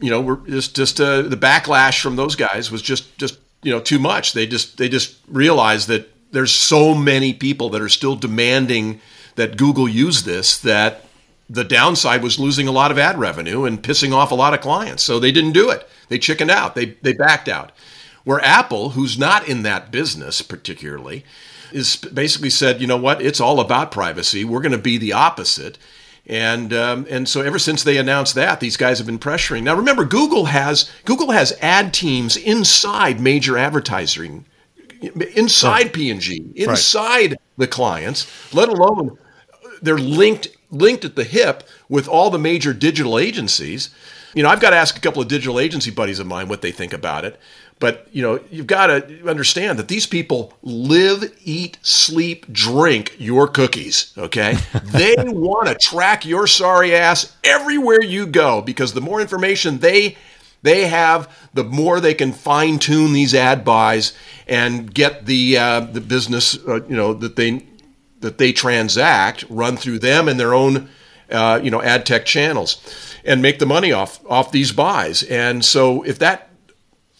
you 0.00 0.10
know, 0.10 0.20
we're 0.20 0.36
just 0.48 0.76
just 0.76 1.00
uh, 1.00 1.22
the 1.22 1.36
backlash 1.36 2.00
from 2.00 2.16
those 2.16 2.36
guys 2.36 2.70
was 2.70 2.82
just 2.82 3.16
just 3.18 3.38
you 3.62 3.72
know 3.72 3.80
too 3.80 3.98
much. 3.98 4.32
They 4.32 4.46
just 4.46 4.78
they 4.78 4.88
just 4.88 5.16
realized 5.28 5.88
that 5.88 6.08
there's 6.32 6.52
so 6.52 6.94
many 6.94 7.32
people 7.32 7.70
that 7.70 7.80
are 7.80 7.88
still 7.88 8.16
demanding 8.16 9.00
that 9.36 9.56
Google 9.56 9.88
use 9.88 10.24
this 10.24 10.58
that 10.60 11.05
the 11.48 11.64
downside 11.64 12.22
was 12.22 12.38
losing 12.38 12.66
a 12.66 12.72
lot 12.72 12.90
of 12.90 12.98
ad 12.98 13.18
revenue 13.18 13.64
and 13.64 13.82
pissing 13.82 14.12
off 14.12 14.32
a 14.32 14.36
lot 14.36 14.54
of 14.54 14.60
clients. 14.60 15.02
So 15.02 15.18
they 15.18 15.32
didn't 15.32 15.52
do 15.52 15.70
it. 15.70 15.88
They 16.08 16.18
chickened 16.18 16.50
out. 16.50 16.74
They 16.74 16.96
they 17.02 17.12
backed 17.12 17.48
out. 17.48 17.72
Where 18.24 18.40
Apple, 18.40 18.90
who's 18.90 19.16
not 19.16 19.48
in 19.48 19.62
that 19.62 19.92
business 19.92 20.42
particularly, 20.42 21.24
is 21.72 21.96
basically 21.96 22.50
said, 22.50 22.80
you 22.80 22.86
know 22.86 22.96
what, 22.96 23.22
it's 23.22 23.40
all 23.40 23.60
about 23.60 23.92
privacy. 23.92 24.44
We're 24.44 24.60
going 24.60 24.72
to 24.72 24.78
be 24.78 24.98
the 24.98 25.12
opposite. 25.12 25.78
And 26.26 26.72
um, 26.72 27.06
and 27.08 27.28
so 27.28 27.40
ever 27.40 27.58
since 27.58 27.84
they 27.84 27.98
announced 27.98 28.34
that, 28.34 28.58
these 28.58 28.76
guys 28.76 28.98
have 28.98 29.06
been 29.06 29.20
pressuring. 29.20 29.62
Now 29.62 29.76
remember, 29.76 30.04
Google 30.04 30.46
has 30.46 30.90
Google 31.04 31.30
has 31.30 31.56
ad 31.62 31.94
teams 31.94 32.36
inside 32.36 33.20
major 33.20 33.56
advertising, 33.56 34.44
inside 35.36 35.92
P&G, 35.92 36.50
inside 36.56 37.30
right. 37.30 37.40
the 37.58 37.68
clients. 37.68 38.26
Let 38.52 38.68
alone 38.68 39.18
they're 39.82 39.98
linked 39.98 40.48
linked 40.78 41.04
at 41.04 41.16
the 41.16 41.24
hip 41.24 41.62
with 41.88 42.08
all 42.08 42.30
the 42.30 42.38
major 42.38 42.72
digital 42.72 43.18
agencies. 43.18 43.90
You 44.34 44.42
know, 44.42 44.48
I've 44.48 44.60
got 44.60 44.70
to 44.70 44.76
ask 44.76 44.96
a 44.96 45.00
couple 45.00 45.22
of 45.22 45.28
digital 45.28 45.58
agency 45.58 45.90
buddies 45.90 46.18
of 46.18 46.26
mine 46.26 46.48
what 46.48 46.62
they 46.62 46.72
think 46.72 46.92
about 46.92 47.24
it. 47.24 47.38
But 47.78 48.08
you 48.10 48.22
know, 48.22 48.40
you've 48.50 48.66
got 48.66 48.86
to 48.86 49.28
understand 49.28 49.78
that 49.78 49.88
these 49.88 50.06
people 50.06 50.54
live, 50.62 51.30
eat, 51.44 51.78
sleep, 51.82 52.50
drink 52.50 53.14
your 53.18 53.48
cookies. 53.48 54.14
Okay, 54.16 54.56
they 54.84 55.14
want 55.18 55.68
to 55.68 55.74
track 55.74 56.24
your 56.24 56.46
sorry 56.46 56.94
ass 56.94 57.36
everywhere 57.44 58.02
you 58.02 58.26
go 58.26 58.62
because 58.62 58.94
the 58.94 59.02
more 59.02 59.20
information 59.20 59.78
they 59.78 60.16
they 60.62 60.86
have, 60.86 61.30
the 61.52 61.64
more 61.64 62.00
they 62.00 62.14
can 62.14 62.32
fine 62.32 62.78
tune 62.78 63.12
these 63.12 63.34
ad 63.34 63.64
buys 63.64 64.14
and 64.48 64.92
get 64.92 65.26
the 65.26 65.58
uh, 65.58 65.80
the 65.80 66.00
business, 66.00 66.56
uh, 66.66 66.82
you 66.86 66.96
know, 66.96 67.12
that 67.12 67.36
they 67.36 67.62
that 68.20 68.38
they 68.38 68.52
transact 68.52 69.44
run 69.48 69.76
through 69.76 69.98
them 69.98 70.28
and 70.28 70.38
their 70.38 70.54
own, 70.54 70.88
uh, 71.30 71.60
you 71.62 71.70
know, 71.70 71.82
ad 71.82 72.06
tech 72.06 72.24
channels, 72.24 72.80
and 73.24 73.42
make 73.42 73.58
the 73.58 73.66
money 73.66 73.92
off 73.92 74.20
off 74.28 74.52
these 74.52 74.72
buys. 74.72 75.22
And 75.24 75.64
so 75.64 76.02
if 76.02 76.18
that 76.20 76.50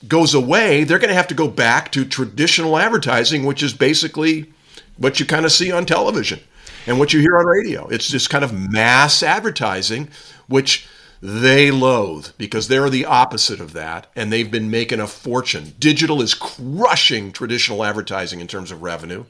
goes 0.07 0.35
away, 0.35 0.85
they're 0.85 0.99
going 0.99 1.09
to 1.09 1.15
have 1.15 1.29
to 1.29 1.35
go 1.35 1.49
back 1.49 1.93
to 1.93 2.05
traditional 2.05 2.79
advertising, 2.79 3.45
which 3.45 3.63
is 3.63 3.73
basically 3.73 4.53
what 4.97 5.21
you 5.21 5.27
kind 5.27 5.45
of 5.45 5.53
see 5.53 5.73
on 5.73 5.87
television 5.87 6.41
and 6.87 6.99
what 6.99 7.13
you 7.13 7.21
hear 7.21 7.37
on 7.37 7.47
radio. 7.47 7.87
It's 7.89 8.09
just 8.09 8.31
kind 8.31 8.45
of 8.45 8.53
mass 8.53 9.23
advertising, 9.23 10.09
which 10.47 10.87
they 11.23 11.71
loathe 11.71 12.29
because 12.39 12.69
they're 12.69 12.91
the 12.91 13.07
opposite 13.07 13.61
of 13.61 13.73
that 13.73 14.07
and 14.15 14.33
they've 14.33 14.51
been 14.51 14.71
making 14.71 15.01
a 15.01 15.07
fortune. 15.07 15.75
Digital 15.79 16.21
is 16.21 16.35
crushing 16.35 17.33
traditional 17.33 17.85
advertising 17.85 18.41
in 18.41 18.47
terms 18.47 18.71
of 18.71 18.83
revenue. 18.83 19.25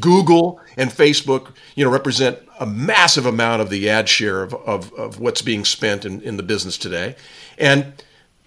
Google 0.00 0.60
and 0.76 0.90
Facebook, 0.90 1.52
you 1.74 1.84
know, 1.84 1.90
represent 1.90 2.38
a 2.58 2.66
massive 2.66 3.26
amount 3.26 3.62
of 3.62 3.70
the 3.70 3.88
ad 3.90 4.08
share 4.08 4.42
of, 4.42 4.54
of, 4.54 4.92
of 4.94 5.20
what's 5.20 5.42
being 5.42 5.64
spent 5.64 6.04
in, 6.04 6.20
in 6.22 6.36
the 6.36 6.42
business 6.42 6.78
today. 6.78 7.16
And 7.58 7.92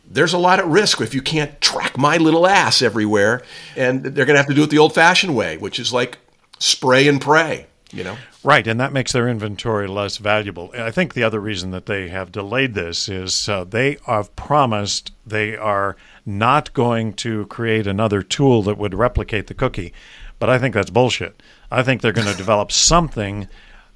there's 0.10 0.34
a 0.34 0.38
lot 0.38 0.60
at 0.60 0.68
risk 0.68 1.02
if 1.02 1.14
you 1.14 1.22
can't 1.22 1.60
track 1.62 1.98
my 1.98 2.18
little 2.18 2.48
ass 2.48 2.82
everywhere. 2.82 3.44
And 3.75 4.04
they're 4.04 4.25
going 4.25 4.36
to 4.36 4.42
have 4.42 4.48
to 4.48 4.54
do 4.54 4.64
it 4.64 4.70
the 4.70 4.78
old 4.78 4.94
fashioned 4.94 5.36
way, 5.36 5.58
which 5.58 5.80
is 5.80 5.92
like 5.94 6.18
spray 6.60 7.08
and 7.08 7.20
pray, 7.22 7.68
you 7.92 8.04
know? 8.04 8.18
Right, 8.44 8.68
and 8.68 8.80
that 8.80 8.94
makes 8.94 9.12
their 9.12 9.28
inventory 9.28 9.88
less 9.88 10.18
valuable. 10.18 10.72
I 10.78 10.92
think 10.92 11.14
the 11.14 11.24
other 11.24 11.40
reason 11.40 11.72
that 11.72 11.88
they 11.88 12.10
have 12.10 12.32
delayed 12.32 12.75
this 12.75 13.10
is 13.10 13.50
uh, 13.50 13.64
they 13.64 13.98
have 14.06 14.36
promised 14.36 15.12
they 15.25 15.58
are 15.58 15.96
not 16.28 16.72
going 16.74 17.14
to 17.14 17.48
create 17.48 17.88
another 17.88 18.22
tool 18.22 18.62
that 18.64 18.78
would 18.78 18.94
replicate 18.94 19.48
the 19.48 19.56
cookie. 19.56 19.94
But 20.39 20.50
I 20.50 20.60
think 20.60 20.74
that's 20.74 20.89
bullshit. 20.89 21.42
I 21.72 21.84
think 21.84 22.01
they're 22.01 22.12
going 22.12 22.27
to 22.27 22.38
develop 22.38 22.72
something. 22.72 23.48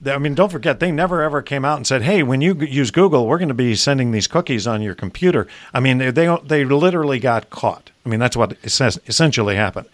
That, 0.01 0.15
I 0.15 0.17
mean, 0.17 0.35
don't 0.35 0.51
forget, 0.51 0.79
they 0.79 0.91
never 0.91 1.21
ever 1.21 1.41
came 1.41 1.65
out 1.65 1.77
and 1.77 1.85
said, 1.85 2.01
"Hey, 2.03 2.23
when 2.23 2.41
you 2.41 2.55
use 2.55 2.91
Google, 2.91 3.27
we're 3.27 3.37
going 3.37 3.49
to 3.49 3.53
be 3.53 3.75
sending 3.75 4.11
these 4.11 4.27
cookies 4.27 4.65
on 4.65 4.81
your 4.81 4.95
computer." 4.95 5.47
I 5.73 5.79
mean, 5.79 5.97
they 5.97 6.11
they, 6.11 6.37
they 6.45 6.63
literally 6.65 7.19
got 7.19 7.49
caught. 7.49 7.91
I 8.05 8.09
mean, 8.09 8.19
that's 8.19 8.37
what 8.37 8.57
essentially 8.63 9.55
happened. 9.55 9.87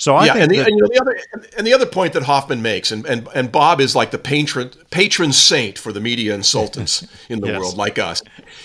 So 0.00 0.16
I 0.16 0.26
yeah, 0.26 0.32
think 0.32 0.42
and 0.44 0.50
the, 0.50 0.56
that, 0.56 0.66
and, 0.68 0.76
you 0.76 0.82
know, 0.82 0.88
the 0.88 1.00
other 1.00 1.20
and 1.58 1.66
the 1.66 1.74
other 1.74 1.86
point 1.86 2.14
that 2.14 2.22
Hoffman 2.22 2.62
makes, 2.62 2.90
and, 2.90 3.04
and, 3.06 3.28
and 3.34 3.52
Bob 3.52 3.80
is 3.80 3.94
like 3.94 4.10
the 4.10 4.18
patron 4.18 4.70
patron 4.90 5.32
saint 5.32 5.78
for 5.78 5.92
the 5.92 6.00
media 6.00 6.34
insultants 6.34 7.06
in 7.28 7.40
the 7.40 7.48
Yes. 7.48 7.60
world, 7.60 7.76
like 7.76 7.98
us. 7.98 8.22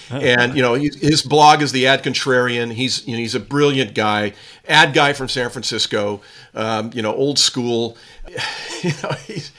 And 0.09 0.55
you 0.55 0.61
know, 0.61 0.75
he, 0.75 0.89
his 1.01 1.21
blog 1.23 1.61
is 1.61 1.73
the 1.73 1.87
Ad 1.87 2.03
Contrarian. 2.03 2.71
He's 2.73 3.05
you 3.05 3.13
know, 3.13 3.19
he's 3.19 3.35
a 3.35 3.39
brilliant 3.41 3.93
guy, 3.93 4.33
ad 4.67 4.93
guy 4.93 5.13
from 5.13 5.27
San 5.27 5.49
Francisco. 5.49 6.21
Um, 6.53 6.91
you 6.93 7.01
know, 7.01 7.13
old 7.13 7.37
school. 7.39 7.97
You 8.83 8.91
know, 9.01 9.11
he's 9.25 9.51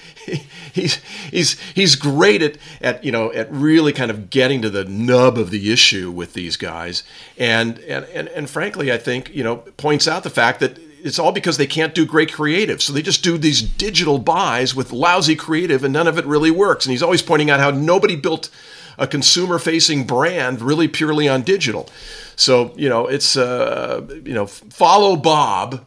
he's 0.73 0.97
he's 1.33 1.59
he's 1.75 1.97
great 1.97 2.42
at 2.42 2.59
at 2.80 3.02
you 3.02 3.11
know 3.11 3.33
at 3.33 3.50
really 3.50 3.92
kind 3.92 4.11
of 4.11 4.30
getting 4.30 4.62
to 4.62 4.71
the 4.71 4.85
nub 4.85 5.37
of 5.38 5.50
the 5.50 5.73
issue 5.73 6.11
with 6.12 6.35
these 6.35 6.56
guys, 6.56 7.02
and 7.37 7.78
and 7.80 8.04
and, 8.06 8.28
and 8.28 8.49
frankly, 8.49 8.92
I 8.92 8.99
think 8.99 9.35
you 9.35 9.42
know 9.42 9.56
points 9.78 10.06
out 10.06 10.23
the 10.23 10.30
fact 10.30 10.61
that 10.61 10.78
it's 11.06 11.18
all 11.18 11.32
because 11.32 11.56
they 11.56 11.66
can't 11.66 11.94
do 11.94 12.04
great 12.04 12.32
creative. 12.32 12.82
So 12.82 12.92
they 12.92 13.02
just 13.02 13.22
do 13.22 13.38
these 13.38 13.62
digital 13.62 14.18
buys 14.18 14.75
with 14.75 14.92
lousy 14.92 15.36
creative 15.36 15.84
and 15.84 15.92
none 15.92 16.06
of 16.06 16.18
it 16.18 16.26
really 16.26 16.50
works. 16.50 16.84
And 16.84 16.90
he's 16.90 17.02
always 17.02 17.22
pointing 17.22 17.48
out 17.48 17.60
how 17.60 17.70
nobody 17.70 18.16
built 18.16 18.50
a 18.98 19.06
consumer 19.06 19.58
facing 19.58 20.04
brand 20.04 20.60
really 20.60 20.88
purely 20.88 21.28
on 21.28 21.42
digital. 21.42 21.88
So, 22.34 22.72
you 22.76 22.88
know, 22.88 23.06
it's, 23.06 23.36
uh, 23.36 24.06
you 24.25 24.34
know, 24.34 24.46
follow 24.46 25.16
Bob 25.16 25.84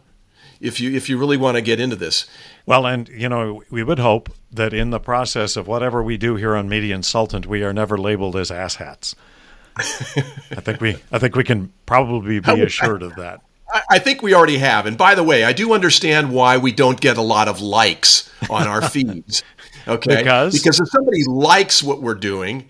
if 0.62 0.80
you, 0.80 0.92
if 0.96 1.10
you 1.10 1.18
really 1.18 1.38
want 1.38 1.56
to 1.56 1.62
get 1.62 1.80
into 1.80 1.96
this. 1.96 2.26
Well, 2.66 2.86
and 2.86 3.10
you 3.10 3.28
know, 3.28 3.64
we 3.72 3.84
would 3.84 4.00
hope 4.00 4.32
that 4.52 4.74
in 4.74 4.92
the 4.92 5.00
process 5.00 5.58
of 5.58 5.68
whatever 5.68 6.04
we 6.04 6.18
do 6.18 6.36
here 6.36 6.56
on 6.56 6.70
Media 6.70 6.94
Insultant, 6.94 7.48
we 7.48 7.64
are 7.64 7.74
never 7.74 7.98
labeled 7.98 8.36
as 8.36 8.52
asshats. 8.52 9.16
I 9.76 10.62
think 10.62 10.80
we, 10.80 10.98
I 11.12 11.18
think 11.18 11.36
we 11.36 11.44
can 11.44 11.74
probably 11.86 12.40
be 12.40 12.62
assured 12.62 13.02
of 13.02 13.16
that. 13.16 13.42
I- 13.90 14.00
think 14.00 14.22
we 14.22 14.34
already 14.34 14.58
have. 14.58 14.86
And 14.86 14.98
by 14.98 15.16
the 15.16 15.24
way, 15.24 15.44
I 15.44 15.54
do 15.54 15.74
understand 15.74 16.32
why 16.32 16.58
we 16.58 16.72
don't 16.72 17.00
get 17.00 17.18
a 17.18 17.22
lot 17.22 17.48
of 17.48 17.62
likes 17.62 18.32
on 18.50 18.68
our 18.68 18.82
feeds. 18.90 19.44
Okay. 19.88 20.18
Because? 20.18 20.54
because 20.54 20.80
if 20.80 20.90
somebody 20.90 21.24
likes 21.26 21.82
what 21.82 22.02
we're 22.02 22.16
doing, 22.16 22.70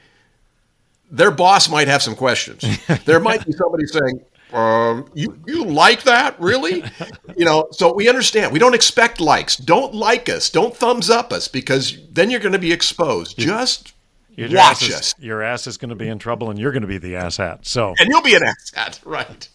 their 1.12 1.32
boss 1.32 1.70
might 1.70 1.88
have 1.88 2.02
some 2.02 2.16
questions. 2.16 2.64
there 3.06 3.20
might 3.20 3.46
be 3.46 3.52
somebody 3.52 3.86
saying, 3.86 4.22
um, 4.54 5.10
you, 5.14 5.40
you 5.46 5.66
like 5.66 6.04
that? 6.04 6.40
Really? 6.40 6.84
you 7.38 7.46
know, 7.46 7.68
so 7.72 7.94
we 7.94 8.10
understand. 8.10 8.52
We 8.52 8.60
don't 8.60 8.74
expect 8.74 9.22
likes. 9.22 9.56
Don't 9.56 9.94
like 9.94 10.28
us. 10.30 10.50
Don't 10.50 10.76
thumbs 10.76 11.10
up 11.10 11.32
us 11.32 11.48
because 11.48 11.98
then 12.12 12.30
you're 12.30 12.40
going 12.40 12.54
to 12.54 12.60
be 12.60 12.72
exposed. 12.72 13.38
Just 13.38 13.94
Your 14.36 14.50
watch 14.50 14.58
ass 14.58 14.82
is, 14.82 14.96
us. 14.96 15.16
Your 15.20 15.44
ass 15.44 15.68
is 15.68 15.78
going 15.78 15.90
to 15.90 15.96
be 15.96 16.08
in 16.08 16.18
trouble, 16.18 16.50
and 16.50 16.58
you're 16.60 16.72
going 16.72 16.82
to 16.82 16.88
be 16.88 16.98
the 16.98 17.14
asshat. 17.14 17.66
So, 17.66 17.94
And 18.00 18.10
you'll 18.10 18.24
be 18.24 18.36
an 18.36 18.44
asset. 18.44 19.00
Right. 19.06 19.48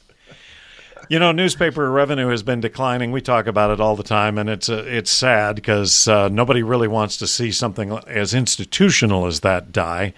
You 1.08 1.18
know, 1.18 1.32
newspaper 1.32 1.90
revenue 1.90 2.28
has 2.28 2.42
been 2.42 2.61
declining. 2.61 3.12
We 3.12 3.20
talk 3.20 3.46
about 3.46 3.70
it 3.70 3.80
all 3.80 3.96
the 3.96 4.02
time, 4.02 4.38
and 4.38 4.49
it's 4.49 4.68
uh, 4.68 4.84
it's 4.87 5.11
sad 5.11 5.56
because 5.56 6.08
uh, 6.08 6.28
nobody 6.28 6.62
really 6.62 6.88
wants 6.88 7.16
to 7.18 7.26
see 7.26 7.52
something 7.52 7.92
as 8.06 8.34
institutional 8.34 9.26
as 9.26 9.40
that 9.40 9.73
die. 9.73 10.14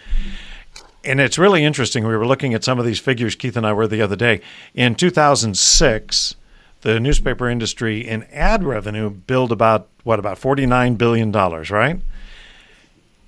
And 1.04 1.20
it's 1.20 1.38
really 1.38 1.64
interesting. 1.64 2.06
We 2.06 2.16
were 2.16 2.26
looking 2.26 2.52
at 2.52 2.64
some 2.64 2.78
of 2.78 2.84
these 2.84 2.98
figures. 2.98 3.36
Keith 3.36 3.56
and 3.56 3.66
I 3.66 3.72
were 3.72 3.86
the 3.86 4.02
other 4.02 4.16
day. 4.16 4.40
In 4.74 4.96
2006, 4.96 6.34
the 6.80 7.00
newspaper 7.00 7.48
industry 7.48 8.06
in 8.06 8.24
ad 8.24 8.64
revenue 8.64 9.10
billed 9.10 9.52
about 9.52 9.88
what 10.02 10.18
about 10.18 10.38
49 10.38 10.94
billion 10.96 11.30
dollars, 11.30 11.70
right? 11.70 12.00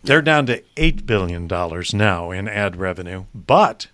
They're 0.02 0.22
down 0.22 0.46
to 0.46 0.62
eight 0.76 1.06
billion 1.06 1.48
dollars 1.48 1.92
now 1.92 2.30
in 2.30 2.48
ad 2.48 2.76
revenue, 2.76 3.24
but 3.34 3.88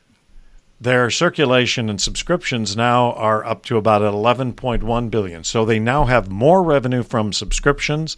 their 0.81 1.11
circulation 1.11 1.89
and 1.89 2.01
subscriptions 2.01 2.77
now 2.77 3.13
are 3.13 3.45
up 3.45 3.65
to 3.67 3.77
about 3.77 4.03
11.1 4.03 5.11
billion. 5.11 5.45
So 5.45 5.65
they 5.65 5.79
now 5.79 6.05
have 6.05 6.31
more 6.31 6.63
revenue 6.63 7.03
from 7.03 7.33
subscriptions 7.33 8.17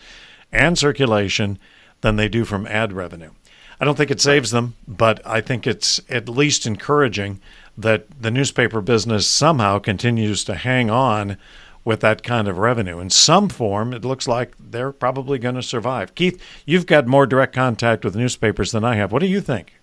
and 0.53 0.79
circulation 0.79 1.59
than 2.01 2.17
they 2.17 2.29
do 2.29 2.45
from 2.45 2.67
ad 2.67 2.93
revenue. 2.93 3.31
I 3.81 3.85
don't 3.85 3.97
think 3.97 4.11
it 4.11 4.21
saves 4.21 4.53
them, 4.53 4.75
but 4.89 5.25
I 5.27 5.41
think 5.41 5.67
it's 5.67 6.01
at 6.09 6.29
least 6.29 6.67
encouraging 6.67 7.41
that 7.77 8.07
the 8.21 8.31
newspaper 8.31 8.81
business 8.81 9.27
somehow 9.27 9.79
continues 9.79 10.45
to 10.45 10.55
hang 10.55 10.89
on 10.89 11.37
with 11.85 12.01
that 12.01 12.23
kind 12.23 12.49
of 12.49 12.59
revenue. 12.59 12.99
In 12.99 13.11
some 13.11 13.49
form, 13.49 13.93
it 13.93 14.05
looks 14.05 14.27
like 14.27 14.55
they're 14.59 14.93
probably 14.93 15.39
going 15.39 15.55
to 15.55 15.63
survive. 15.63 16.15
Keith, 16.15 16.43
you've 16.65 16.87
got 16.87 17.07
more 17.07 17.27
direct 17.27 17.55
contact 17.55 18.05
with 18.05 18.17
newspapers 18.17 18.73
than 18.73 18.83
I 18.83 18.97
have. 18.97 19.13
What 19.13 19.21
do 19.21 19.29
you 19.29 19.41
think? 19.41 19.76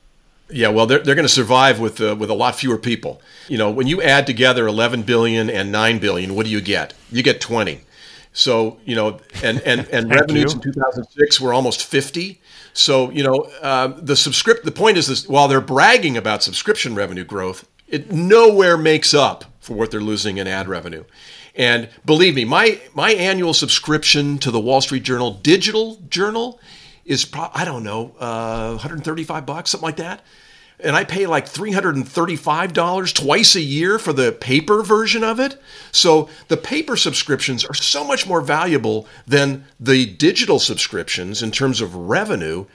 Yeah, 0.53 0.69
well, 0.69 0.85
they're, 0.85 0.99
they're 0.99 1.15
going 1.15 1.27
to 1.27 1.33
survive 1.33 1.79
with 1.79 1.99
uh, 1.99 2.15
with 2.17 2.29
a 2.29 2.33
lot 2.33 2.55
fewer 2.55 2.77
people. 2.77 3.21
You 3.47 3.57
know, 3.57 3.71
when 3.71 3.87
you 3.87 4.01
add 4.01 4.27
together 4.27 4.67
11 4.67 5.03
billion 5.03 5.49
and 5.49 5.71
9 5.71 5.99
billion, 5.99 6.35
what 6.35 6.45
do 6.45 6.51
you 6.51 6.61
get? 6.61 6.93
You 7.11 7.23
get 7.23 7.41
20. 7.41 7.81
So 8.33 8.79
you 8.85 8.95
know, 8.95 9.19
and 9.43 9.59
and 9.61 9.87
and 9.91 10.09
revenues 10.09 10.53
you. 10.53 10.59
in 10.59 10.73
2006 10.73 11.41
were 11.41 11.53
almost 11.53 11.83
50. 11.83 12.41
So 12.73 13.09
you 13.11 13.23
know, 13.23 13.49
um, 13.61 13.95
the 14.03 14.15
subscript. 14.15 14.65
The 14.65 14.71
point 14.71 14.97
is 14.97 15.07
this: 15.07 15.27
while 15.27 15.47
they're 15.47 15.61
bragging 15.61 16.17
about 16.17 16.43
subscription 16.43 16.95
revenue 16.95 17.23
growth, 17.23 17.67
it 17.87 18.11
nowhere 18.11 18.77
makes 18.77 19.13
up 19.13 19.45
for 19.59 19.73
what 19.73 19.91
they're 19.91 20.01
losing 20.01 20.37
in 20.37 20.47
ad 20.47 20.67
revenue. 20.67 21.03
And 21.55 21.89
believe 22.05 22.35
me, 22.35 22.45
my 22.45 22.81
my 22.93 23.11
annual 23.11 23.53
subscription 23.53 24.39
to 24.39 24.51
the 24.51 24.59
Wall 24.59 24.81
Street 24.81 25.03
Journal 25.03 25.31
digital 25.31 25.99
journal 26.09 26.59
is 27.05 27.25
pro- 27.25 27.51
I 27.53 27.65
don't 27.65 27.83
know, 27.83 28.15
uh, 28.19 28.69
135 28.71 29.45
bucks, 29.45 29.71
something 29.71 29.85
like 29.85 29.97
that. 29.97 30.21
And 30.83 30.95
I 30.95 31.03
pay 31.05 31.25
like 31.25 31.45
$335 31.45 33.13
twice 33.13 33.55
a 33.55 33.61
year 33.61 33.97
for 33.97 34.11
the 34.11 34.31
paper 34.31 34.83
version 34.83 35.23
of 35.23 35.39
it. 35.39 35.61
So 35.91 36.29
the 36.49 36.57
paper 36.57 36.97
subscriptions 36.97 37.63
are 37.63 37.73
so 37.73 38.03
much 38.03 38.27
more 38.27 38.41
valuable 38.41 39.07
than 39.25 39.65
the 39.79 40.05
digital 40.05 40.59
subscriptions 40.59 41.41
in 41.41 41.51
terms 41.51 41.79
of 41.79 41.95
revenue. 41.95 42.65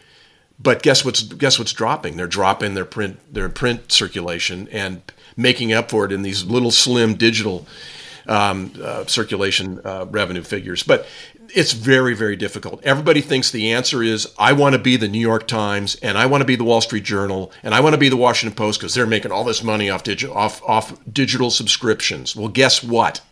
But 0.58 0.82
guess 0.82 1.04
what's 1.04 1.22
guess 1.22 1.58
what's 1.58 1.72
dropping? 1.72 2.16
They're 2.16 2.26
dropping 2.26 2.74
their 2.74 2.84
print 2.84 3.18
their 3.32 3.48
print 3.48 3.92
circulation 3.92 4.68
and 4.72 5.02
making 5.36 5.72
up 5.72 5.90
for 5.90 6.04
it 6.04 6.12
in 6.12 6.22
these 6.22 6.44
little 6.44 6.72
slim 6.72 7.14
digital 7.14 7.66
um, 8.28 8.72
uh, 8.82 9.06
circulation 9.06 9.80
uh, 9.84 10.06
revenue 10.08 10.42
figures. 10.42 10.82
But 10.82 11.06
it's 11.54 11.72
very, 11.72 12.14
very 12.14 12.36
difficult. 12.36 12.84
Everybody 12.84 13.20
thinks 13.20 13.50
the 13.50 13.72
answer 13.72 14.02
is 14.02 14.32
I 14.38 14.52
want 14.52 14.74
to 14.74 14.78
be 14.78 14.96
the 14.96 15.08
New 15.08 15.20
York 15.20 15.46
Times 15.46 15.96
and 15.96 16.18
I 16.18 16.26
want 16.26 16.42
to 16.42 16.46
be 16.46 16.56
the 16.56 16.64
Wall 16.64 16.80
Street 16.80 17.04
Journal 17.04 17.50
and 17.62 17.74
I 17.74 17.80
want 17.80 17.94
to 17.94 17.98
be 17.98 18.08
the 18.08 18.16
Washington 18.16 18.56
Post 18.56 18.80
because 18.80 18.94
they're 18.94 19.06
making 19.06 19.32
all 19.32 19.44
this 19.44 19.62
money 19.62 19.90
off, 19.90 20.04
digi- 20.04 20.34
off, 20.34 20.62
off 20.62 20.98
digital 21.10 21.50
subscriptions. 21.50 22.36
Well, 22.36 22.48
guess 22.48 22.82
what? 22.82 23.22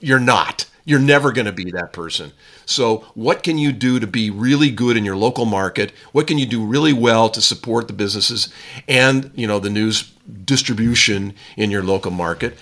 You're 0.00 0.20
not. 0.20 0.66
You're 0.86 1.00
never 1.00 1.32
going 1.32 1.46
to 1.46 1.52
be 1.52 1.70
that 1.70 1.94
person. 1.94 2.32
So, 2.66 3.06
what 3.14 3.42
can 3.42 3.56
you 3.56 3.72
do 3.72 3.98
to 3.98 4.06
be 4.06 4.28
really 4.28 4.70
good 4.70 4.98
in 4.98 5.04
your 5.04 5.16
local 5.16 5.46
market? 5.46 5.92
What 6.12 6.26
can 6.26 6.36
you 6.36 6.44
do 6.44 6.64
really 6.64 6.92
well 6.92 7.30
to 7.30 7.40
support 7.40 7.86
the 7.86 7.94
businesses 7.94 8.52
and, 8.86 9.30
you 9.34 9.46
know, 9.46 9.58
the 9.58 9.70
news 9.70 10.12
distribution 10.44 11.34
in 11.56 11.70
your 11.70 11.82
local 11.82 12.10
market 12.10 12.58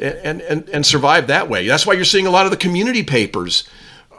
and 0.00 0.40
and 0.42 0.68
and 0.68 0.86
survive 0.86 1.26
that 1.28 1.48
way. 1.48 1.66
That's 1.66 1.86
why 1.86 1.94
you're 1.94 2.04
seeing 2.04 2.26
a 2.26 2.30
lot 2.30 2.46
of 2.46 2.50
the 2.50 2.56
community 2.56 3.02
papers 3.02 3.68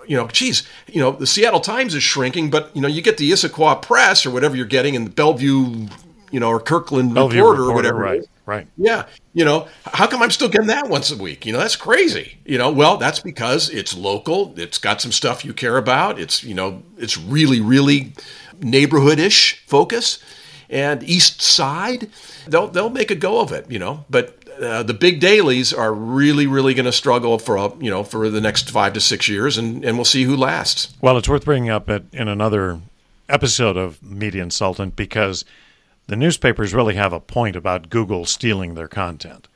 you 0.08 0.16
know, 0.16 0.28
geez, 0.28 0.64
you 0.88 1.02
know, 1.02 1.12
the 1.12 1.28
Seattle 1.28 1.60
Times 1.60 1.94
is 1.94 2.02
shrinking, 2.02 2.50
but 2.50 2.72
you 2.74 2.82
know, 2.82 2.88
you 2.88 3.02
get 3.02 3.18
the 3.18 3.30
Issaquah 3.30 3.82
Press 3.82 4.26
or 4.26 4.32
whatever 4.32 4.56
you're 4.56 4.66
getting 4.66 4.96
in 4.96 5.04
the 5.04 5.10
Bellevue, 5.10 5.88
you 6.32 6.40
know, 6.40 6.48
or 6.48 6.60
Kirkland 6.60 7.14
Bellevue 7.14 7.40
Reporter, 7.40 7.62
Reporter, 7.62 7.72
or 7.72 7.76
whatever. 7.76 8.00
right, 8.00 8.22
right. 8.46 8.68
Yeah, 8.78 9.06
you 9.34 9.46
know, 9.46 9.68
how 9.86 10.08
come 10.08 10.24
I'm 10.24 10.32
still 10.32 10.50
getting 10.50 10.68
that 10.68 10.90
once 10.90 11.12
a 11.12 11.18
week? 11.18 11.46
You 11.46 11.54
know, 11.54 11.60
that's 11.60 11.76
crazy. 11.76 12.38
You 12.46 12.58
know, 12.58 12.72
well, 12.72 12.98
that's 12.98 13.20
because 13.20 13.70
it's 13.70 13.96
local. 13.96 14.54
It's 14.58 14.78
got 14.78 15.02
some 15.02 15.12
stuff 15.12 15.44
you 15.44 15.54
care 15.54 15.78
about. 15.78 16.20
It's 16.20 16.44
you 16.44 16.54
know, 16.54 16.82
it's 16.98 17.18
really, 17.18 17.60
really 17.60 18.14
neighborhoodish 18.60 19.58
focus 19.68 20.20
and 20.70 21.04
East 21.04 21.42
Side. 21.42 22.10
They'll 22.48 22.70
they'll 22.70 22.90
make 22.90 23.12
a 23.12 23.16
go 23.16 23.42
of 23.42 23.52
it. 23.52 23.70
You 23.70 23.80
know, 23.80 24.06
but 24.10 24.47
uh, 24.62 24.84
the 24.84 24.94
big 24.94 25.20
dailies 25.20 25.74
are 25.74 25.94
really, 25.94 26.48
really 26.48 26.74
going 26.74 26.86
to 26.86 26.92
struggle 26.92 27.38
for 27.40 27.56
a, 27.56 27.76
you 27.78 27.90
know 27.90 28.04
for 28.04 28.30
the 28.30 28.42
next 28.42 28.70
five 28.70 28.94
to 28.94 29.02
six 29.02 29.28
years, 29.28 29.58
and, 29.58 29.84
and 29.84 29.98
we'll 29.98 30.06
see 30.06 30.24
who 30.24 30.36
lasts. 30.36 30.96
Well, 31.02 31.18
it's 31.18 31.30
worth 31.30 31.46
bringing 31.46 31.70
up 31.70 31.90
at, 31.90 32.04
in 32.12 32.28
another 32.28 32.80
episode 33.30 33.78
of 33.78 34.02
Media 34.02 34.44
Insultant 34.44 34.96
because 34.96 35.46
the 36.08 36.16
newspapers 36.16 36.74
really 36.74 36.96
have 36.96 37.14
a 37.14 37.20
point 37.20 37.56
about 37.56 37.90
Google 37.90 38.26
stealing 38.26 38.74
their 38.74 38.88
content. 38.88 39.48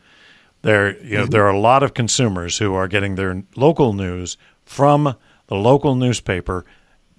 There, 0.61 0.97
you 1.03 1.17
know, 1.17 1.23
mm-hmm. 1.23 1.31
there 1.31 1.45
are 1.45 1.53
a 1.53 1.59
lot 1.59 1.81
of 1.81 1.93
consumers 1.93 2.59
who 2.59 2.73
are 2.73 2.87
getting 2.87 3.15
their 3.15 3.43
local 3.55 3.93
news 3.93 4.37
from 4.63 5.15
the 5.47 5.55
local 5.55 5.95
newspaper, 5.95 6.65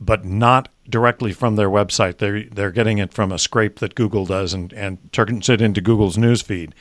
but 0.01 0.25
not 0.25 0.69
directly 0.89 1.33
from 1.33 1.57
their 1.57 1.71
website. 1.71 2.19
They're 2.19 2.45
they're 2.45 2.71
getting 2.71 2.99
it 2.99 3.13
from 3.13 3.33
a 3.33 3.39
scrape 3.39 3.79
that 3.81 3.95
Google 3.95 4.27
does 4.27 4.55
and, 4.55 4.73
and 4.73 5.13
turns 5.13 5.49
it 5.49 5.61
into 5.61 5.81
Google's 5.81 6.19
news 6.19 6.43
feed. 6.43 6.75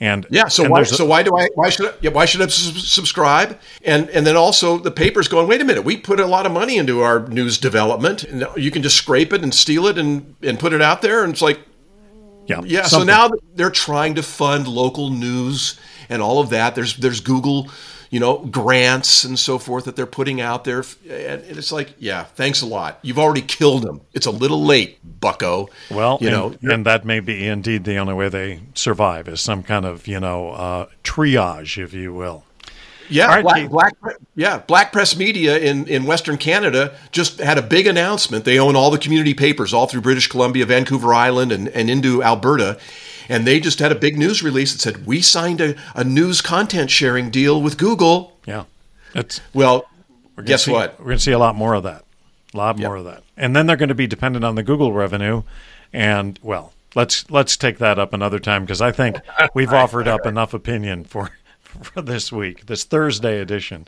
And 0.00 0.26
yeah, 0.28 0.48
so 0.48 0.64
and 0.64 0.72
why 0.72 0.82
so 0.82 1.04
why 1.04 1.22
do 1.22 1.36
I 1.36 1.48
why 1.54 1.70
should 1.70 1.86
I, 1.86 1.92
yeah, 2.00 2.10
why 2.10 2.24
should 2.24 2.42
I 2.42 2.48
subscribe? 2.48 3.58
And 3.84 4.10
and 4.10 4.26
then 4.26 4.36
also 4.36 4.76
the 4.76 4.90
paper's 4.90 5.28
going. 5.28 5.46
Wait 5.46 5.60
a 5.60 5.64
minute, 5.64 5.84
we 5.84 5.96
put 5.96 6.18
a 6.18 6.26
lot 6.26 6.46
of 6.46 6.52
money 6.52 6.78
into 6.78 7.00
our 7.00 7.28
news 7.28 7.58
development, 7.58 8.24
and 8.24 8.46
you 8.56 8.72
can 8.72 8.82
just 8.82 8.96
scrape 8.96 9.32
it 9.32 9.42
and 9.42 9.54
steal 9.54 9.86
it 9.86 9.96
and 9.96 10.34
and 10.42 10.58
put 10.58 10.72
it 10.72 10.82
out 10.82 11.00
there, 11.00 11.22
and 11.22 11.32
it's 11.32 11.42
like 11.42 11.60
yeah, 12.46 12.60
yeah. 12.64 12.82
Something. 12.82 13.08
So 13.08 13.12
now 13.12 13.30
they're 13.54 13.70
trying 13.70 14.16
to 14.16 14.22
fund 14.22 14.66
local 14.68 15.10
news 15.10 15.78
and 16.08 16.20
all 16.20 16.40
of 16.40 16.50
that. 16.50 16.74
There's 16.74 16.96
there's 16.96 17.20
Google 17.20 17.70
you 18.14 18.20
know, 18.20 18.38
grants 18.38 19.24
and 19.24 19.36
so 19.36 19.58
forth 19.58 19.86
that 19.86 19.96
they're 19.96 20.06
putting 20.06 20.40
out 20.40 20.62
there. 20.62 20.84
And 21.10 21.42
it's 21.48 21.72
like, 21.72 21.96
yeah, 21.98 22.22
thanks 22.22 22.62
a 22.62 22.66
lot. 22.66 23.00
You've 23.02 23.18
already 23.18 23.42
killed 23.42 23.82
them. 23.82 24.02
It's 24.12 24.26
a 24.26 24.30
little 24.30 24.64
late, 24.64 25.00
bucko. 25.18 25.68
Well, 25.90 26.18
you 26.20 26.28
and, 26.28 26.62
know, 26.62 26.72
and 26.72 26.86
that 26.86 27.04
may 27.04 27.18
be 27.18 27.44
indeed 27.44 27.82
the 27.82 27.96
only 27.96 28.14
way 28.14 28.28
they 28.28 28.60
survive 28.74 29.26
is 29.26 29.40
some 29.40 29.64
kind 29.64 29.84
of, 29.84 30.06
you 30.06 30.20
know, 30.20 30.50
uh, 30.50 30.86
triage, 31.02 31.82
if 31.82 31.92
you 31.92 32.14
will. 32.14 32.44
Yeah, 33.10 33.26
right, 33.26 33.42
Black, 33.42 34.00
Black, 34.00 34.16
yeah, 34.34 34.58
Black 34.58 34.92
Press 34.92 35.16
Media 35.16 35.58
in, 35.58 35.86
in 35.88 36.04
Western 36.04 36.38
Canada 36.38 36.96
just 37.12 37.38
had 37.38 37.58
a 37.58 37.62
big 37.62 37.86
announcement. 37.86 38.44
They 38.44 38.58
own 38.58 38.76
all 38.76 38.90
the 38.90 38.98
community 38.98 39.34
papers 39.34 39.74
all 39.74 39.86
through 39.86 40.00
British 40.00 40.26
Columbia, 40.28 40.64
Vancouver 40.66 41.12
Island, 41.12 41.52
and, 41.52 41.68
and 41.68 41.90
into 41.90 42.22
Alberta 42.22 42.78
and 43.28 43.46
they 43.46 43.60
just 43.60 43.78
had 43.78 43.92
a 43.92 43.94
big 43.94 44.18
news 44.18 44.42
release 44.42 44.72
that 44.72 44.80
said 44.80 45.06
we 45.06 45.20
signed 45.20 45.60
a, 45.60 45.74
a 45.94 46.04
news 46.04 46.40
content 46.40 46.90
sharing 46.90 47.30
deal 47.30 47.60
with 47.60 47.78
Google. 47.78 48.36
Yeah, 48.46 48.64
that's 49.12 49.40
well. 49.52 49.88
Guess 50.44 50.64
see, 50.64 50.72
what? 50.72 50.98
We're 50.98 51.06
going 51.06 51.18
to 51.18 51.22
see 51.22 51.32
a 51.32 51.38
lot 51.38 51.54
more 51.54 51.74
of 51.74 51.84
that. 51.84 52.04
A 52.52 52.56
lot 52.56 52.78
more 52.78 52.96
of 52.96 53.04
that, 53.04 53.22
and 53.36 53.54
then 53.54 53.66
they're 53.66 53.76
going 53.76 53.88
to 53.88 53.94
be 53.94 54.06
dependent 54.06 54.44
on 54.44 54.54
the 54.54 54.62
Google 54.62 54.92
revenue. 54.92 55.42
And 55.92 56.38
well, 56.42 56.72
let's 56.94 57.28
let's 57.30 57.56
take 57.56 57.78
that 57.78 57.98
up 57.98 58.12
another 58.12 58.38
time 58.38 58.62
because 58.62 58.80
I 58.80 58.92
think 58.92 59.16
we've 59.54 59.72
offered 59.72 60.06
up 60.06 60.26
enough 60.26 60.54
opinion 60.54 61.04
for 61.04 61.30
for 61.82 62.02
this 62.02 62.32
week, 62.32 62.66
this 62.66 62.84
Thursday 62.84 63.40
edition. 63.40 63.86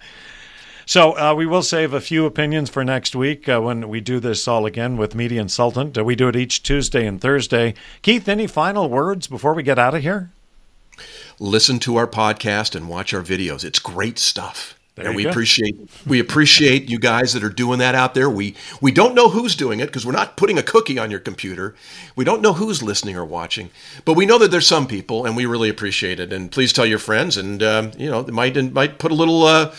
So 0.89 1.19
uh, 1.19 1.35
we 1.35 1.47
will 1.47 1.63
save 1.63 1.93
a 1.93 2.01
few 2.01 2.27
opinions 2.27 2.71
for 2.71 2.85
next 2.85 3.17
week 3.17 3.49
uh, 3.49 3.61
when 3.61 3.89
we 3.89 4.01
do 4.01 4.21
this 4.21 4.47
all 4.47 4.67
again 4.67 4.97
with 4.97 5.17
Media 5.17 5.41
Insultant. 5.41 5.99
Uh, 5.99 6.05
we 6.05 6.15
do 6.15 6.29
it 6.29 6.37
each 6.37 6.63
Tuesday 6.63 7.07
and 7.07 7.21
Thursday. 7.21 7.75
Keith, 8.03 8.29
any 8.29 8.47
final 8.47 8.89
words 8.89 9.27
before 9.27 9.53
we 9.53 9.65
get 9.65 9.81
out 9.81 9.97
of 9.97 10.03
here? 10.03 10.31
Listen 11.41 11.81
to 11.81 11.97
our 11.97 12.07
podcast 12.07 12.77
and 12.77 12.89
watch 12.89 13.13
our 13.13 13.23
videos. 13.23 13.65
It's 13.65 13.81
great 13.81 14.19
stuff. 14.19 14.76
There 14.97 15.09
and 15.09 15.15
we 15.15 15.25
go. 15.25 15.31
appreciate 15.31 15.77
we 16.07 16.21
appreciate 16.21 16.89
you 16.89 16.99
guys 16.99 17.35
that 17.35 17.45
are 17.45 17.51
doing 17.51 17.81
that 17.81 17.95
out 17.95 18.15
there. 18.15 18.31
We 18.31 18.55
we 18.81 18.91
don't 18.91 19.15
know 19.15 19.29
who's 19.29 19.55
doing 19.55 19.81
it 19.81 19.87
because 19.87 20.07
we're 20.07 20.13
not 20.13 20.39
putting 20.39 20.57
a 20.57 20.63
cookie 20.63 20.99
on 20.99 21.11
your 21.11 21.21
computer. 21.21 21.75
We 22.17 22.25
don't 22.25 22.41
know 22.41 22.55
who's 22.55 22.83
listening 22.83 23.15
or 23.15 23.25
watching, 23.27 23.69
but 24.07 24.15
we 24.15 24.25
know 24.25 24.39
that 24.39 24.51
there's 24.51 24.67
some 24.67 24.87
people, 24.87 25.27
and 25.27 25.37
we 25.37 25.45
really 25.45 25.69
appreciate 25.69 26.19
it. 26.19 26.33
And 26.33 26.51
please 26.51 26.73
tell 26.73 26.87
your 26.87 26.99
friends, 26.99 27.37
and 27.37 27.63
um, 27.63 27.91
you 27.99 28.11
know, 28.11 28.21
it 28.21 28.33
might 28.33 28.57
it 28.57 28.73
might 28.73 28.99
put 28.99 29.13
a 29.13 29.15
little 29.15 29.43
uh, 29.43 29.75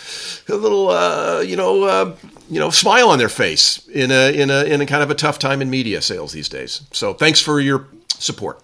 a 0.49 0.55
little 0.55 0.89
uh, 0.89 1.39
you 1.39 1.55
know 1.55 1.83
uh, 1.83 2.15
you 2.47 2.59
know 2.59 2.69
smile 2.69 3.09
on 3.09 3.17
their 3.17 3.27
face 3.27 3.87
in 3.87 4.11
a 4.11 4.31
in 4.31 4.51
a 4.51 4.65
in 4.65 4.81
a 4.81 4.85
kind 4.85 5.01
of 5.01 5.09
a 5.09 5.15
tough 5.15 5.39
time 5.39 5.63
in 5.63 5.69
media 5.71 5.99
sales 5.99 6.31
these 6.31 6.47
days. 6.47 6.83
So 6.91 7.15
thanks 7.15 7.41
for 7.41 7.59
your 7.59 7.87
support. 8.19 8.61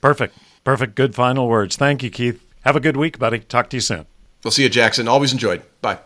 Perfect, 0.00 0.38
perfect, 0.62 0.94
good 0.94 1.16
final 1.16 1.48
words. 1.48 1.74
Thank 1.74 2.04
you, 2.04 2.10
Keith. 2.10 2.40
Have 2.60 2.76
a 2.76 2.80
good 2.80 2.96
week, 2.96 3.18
buddy. 3.18 3.40
Talk 3.40 3.70
to 3.70 3.76
you 3.78 3.80
soon. 3.80 4.06
We'll 4.46 4.52
see 4.52 4.62
you, 4.62 4.68
Jackson. 4.68 5.08
Always 5.08 5.32
enjoyed. 5.32 5.62
Bye. 5.82 5.98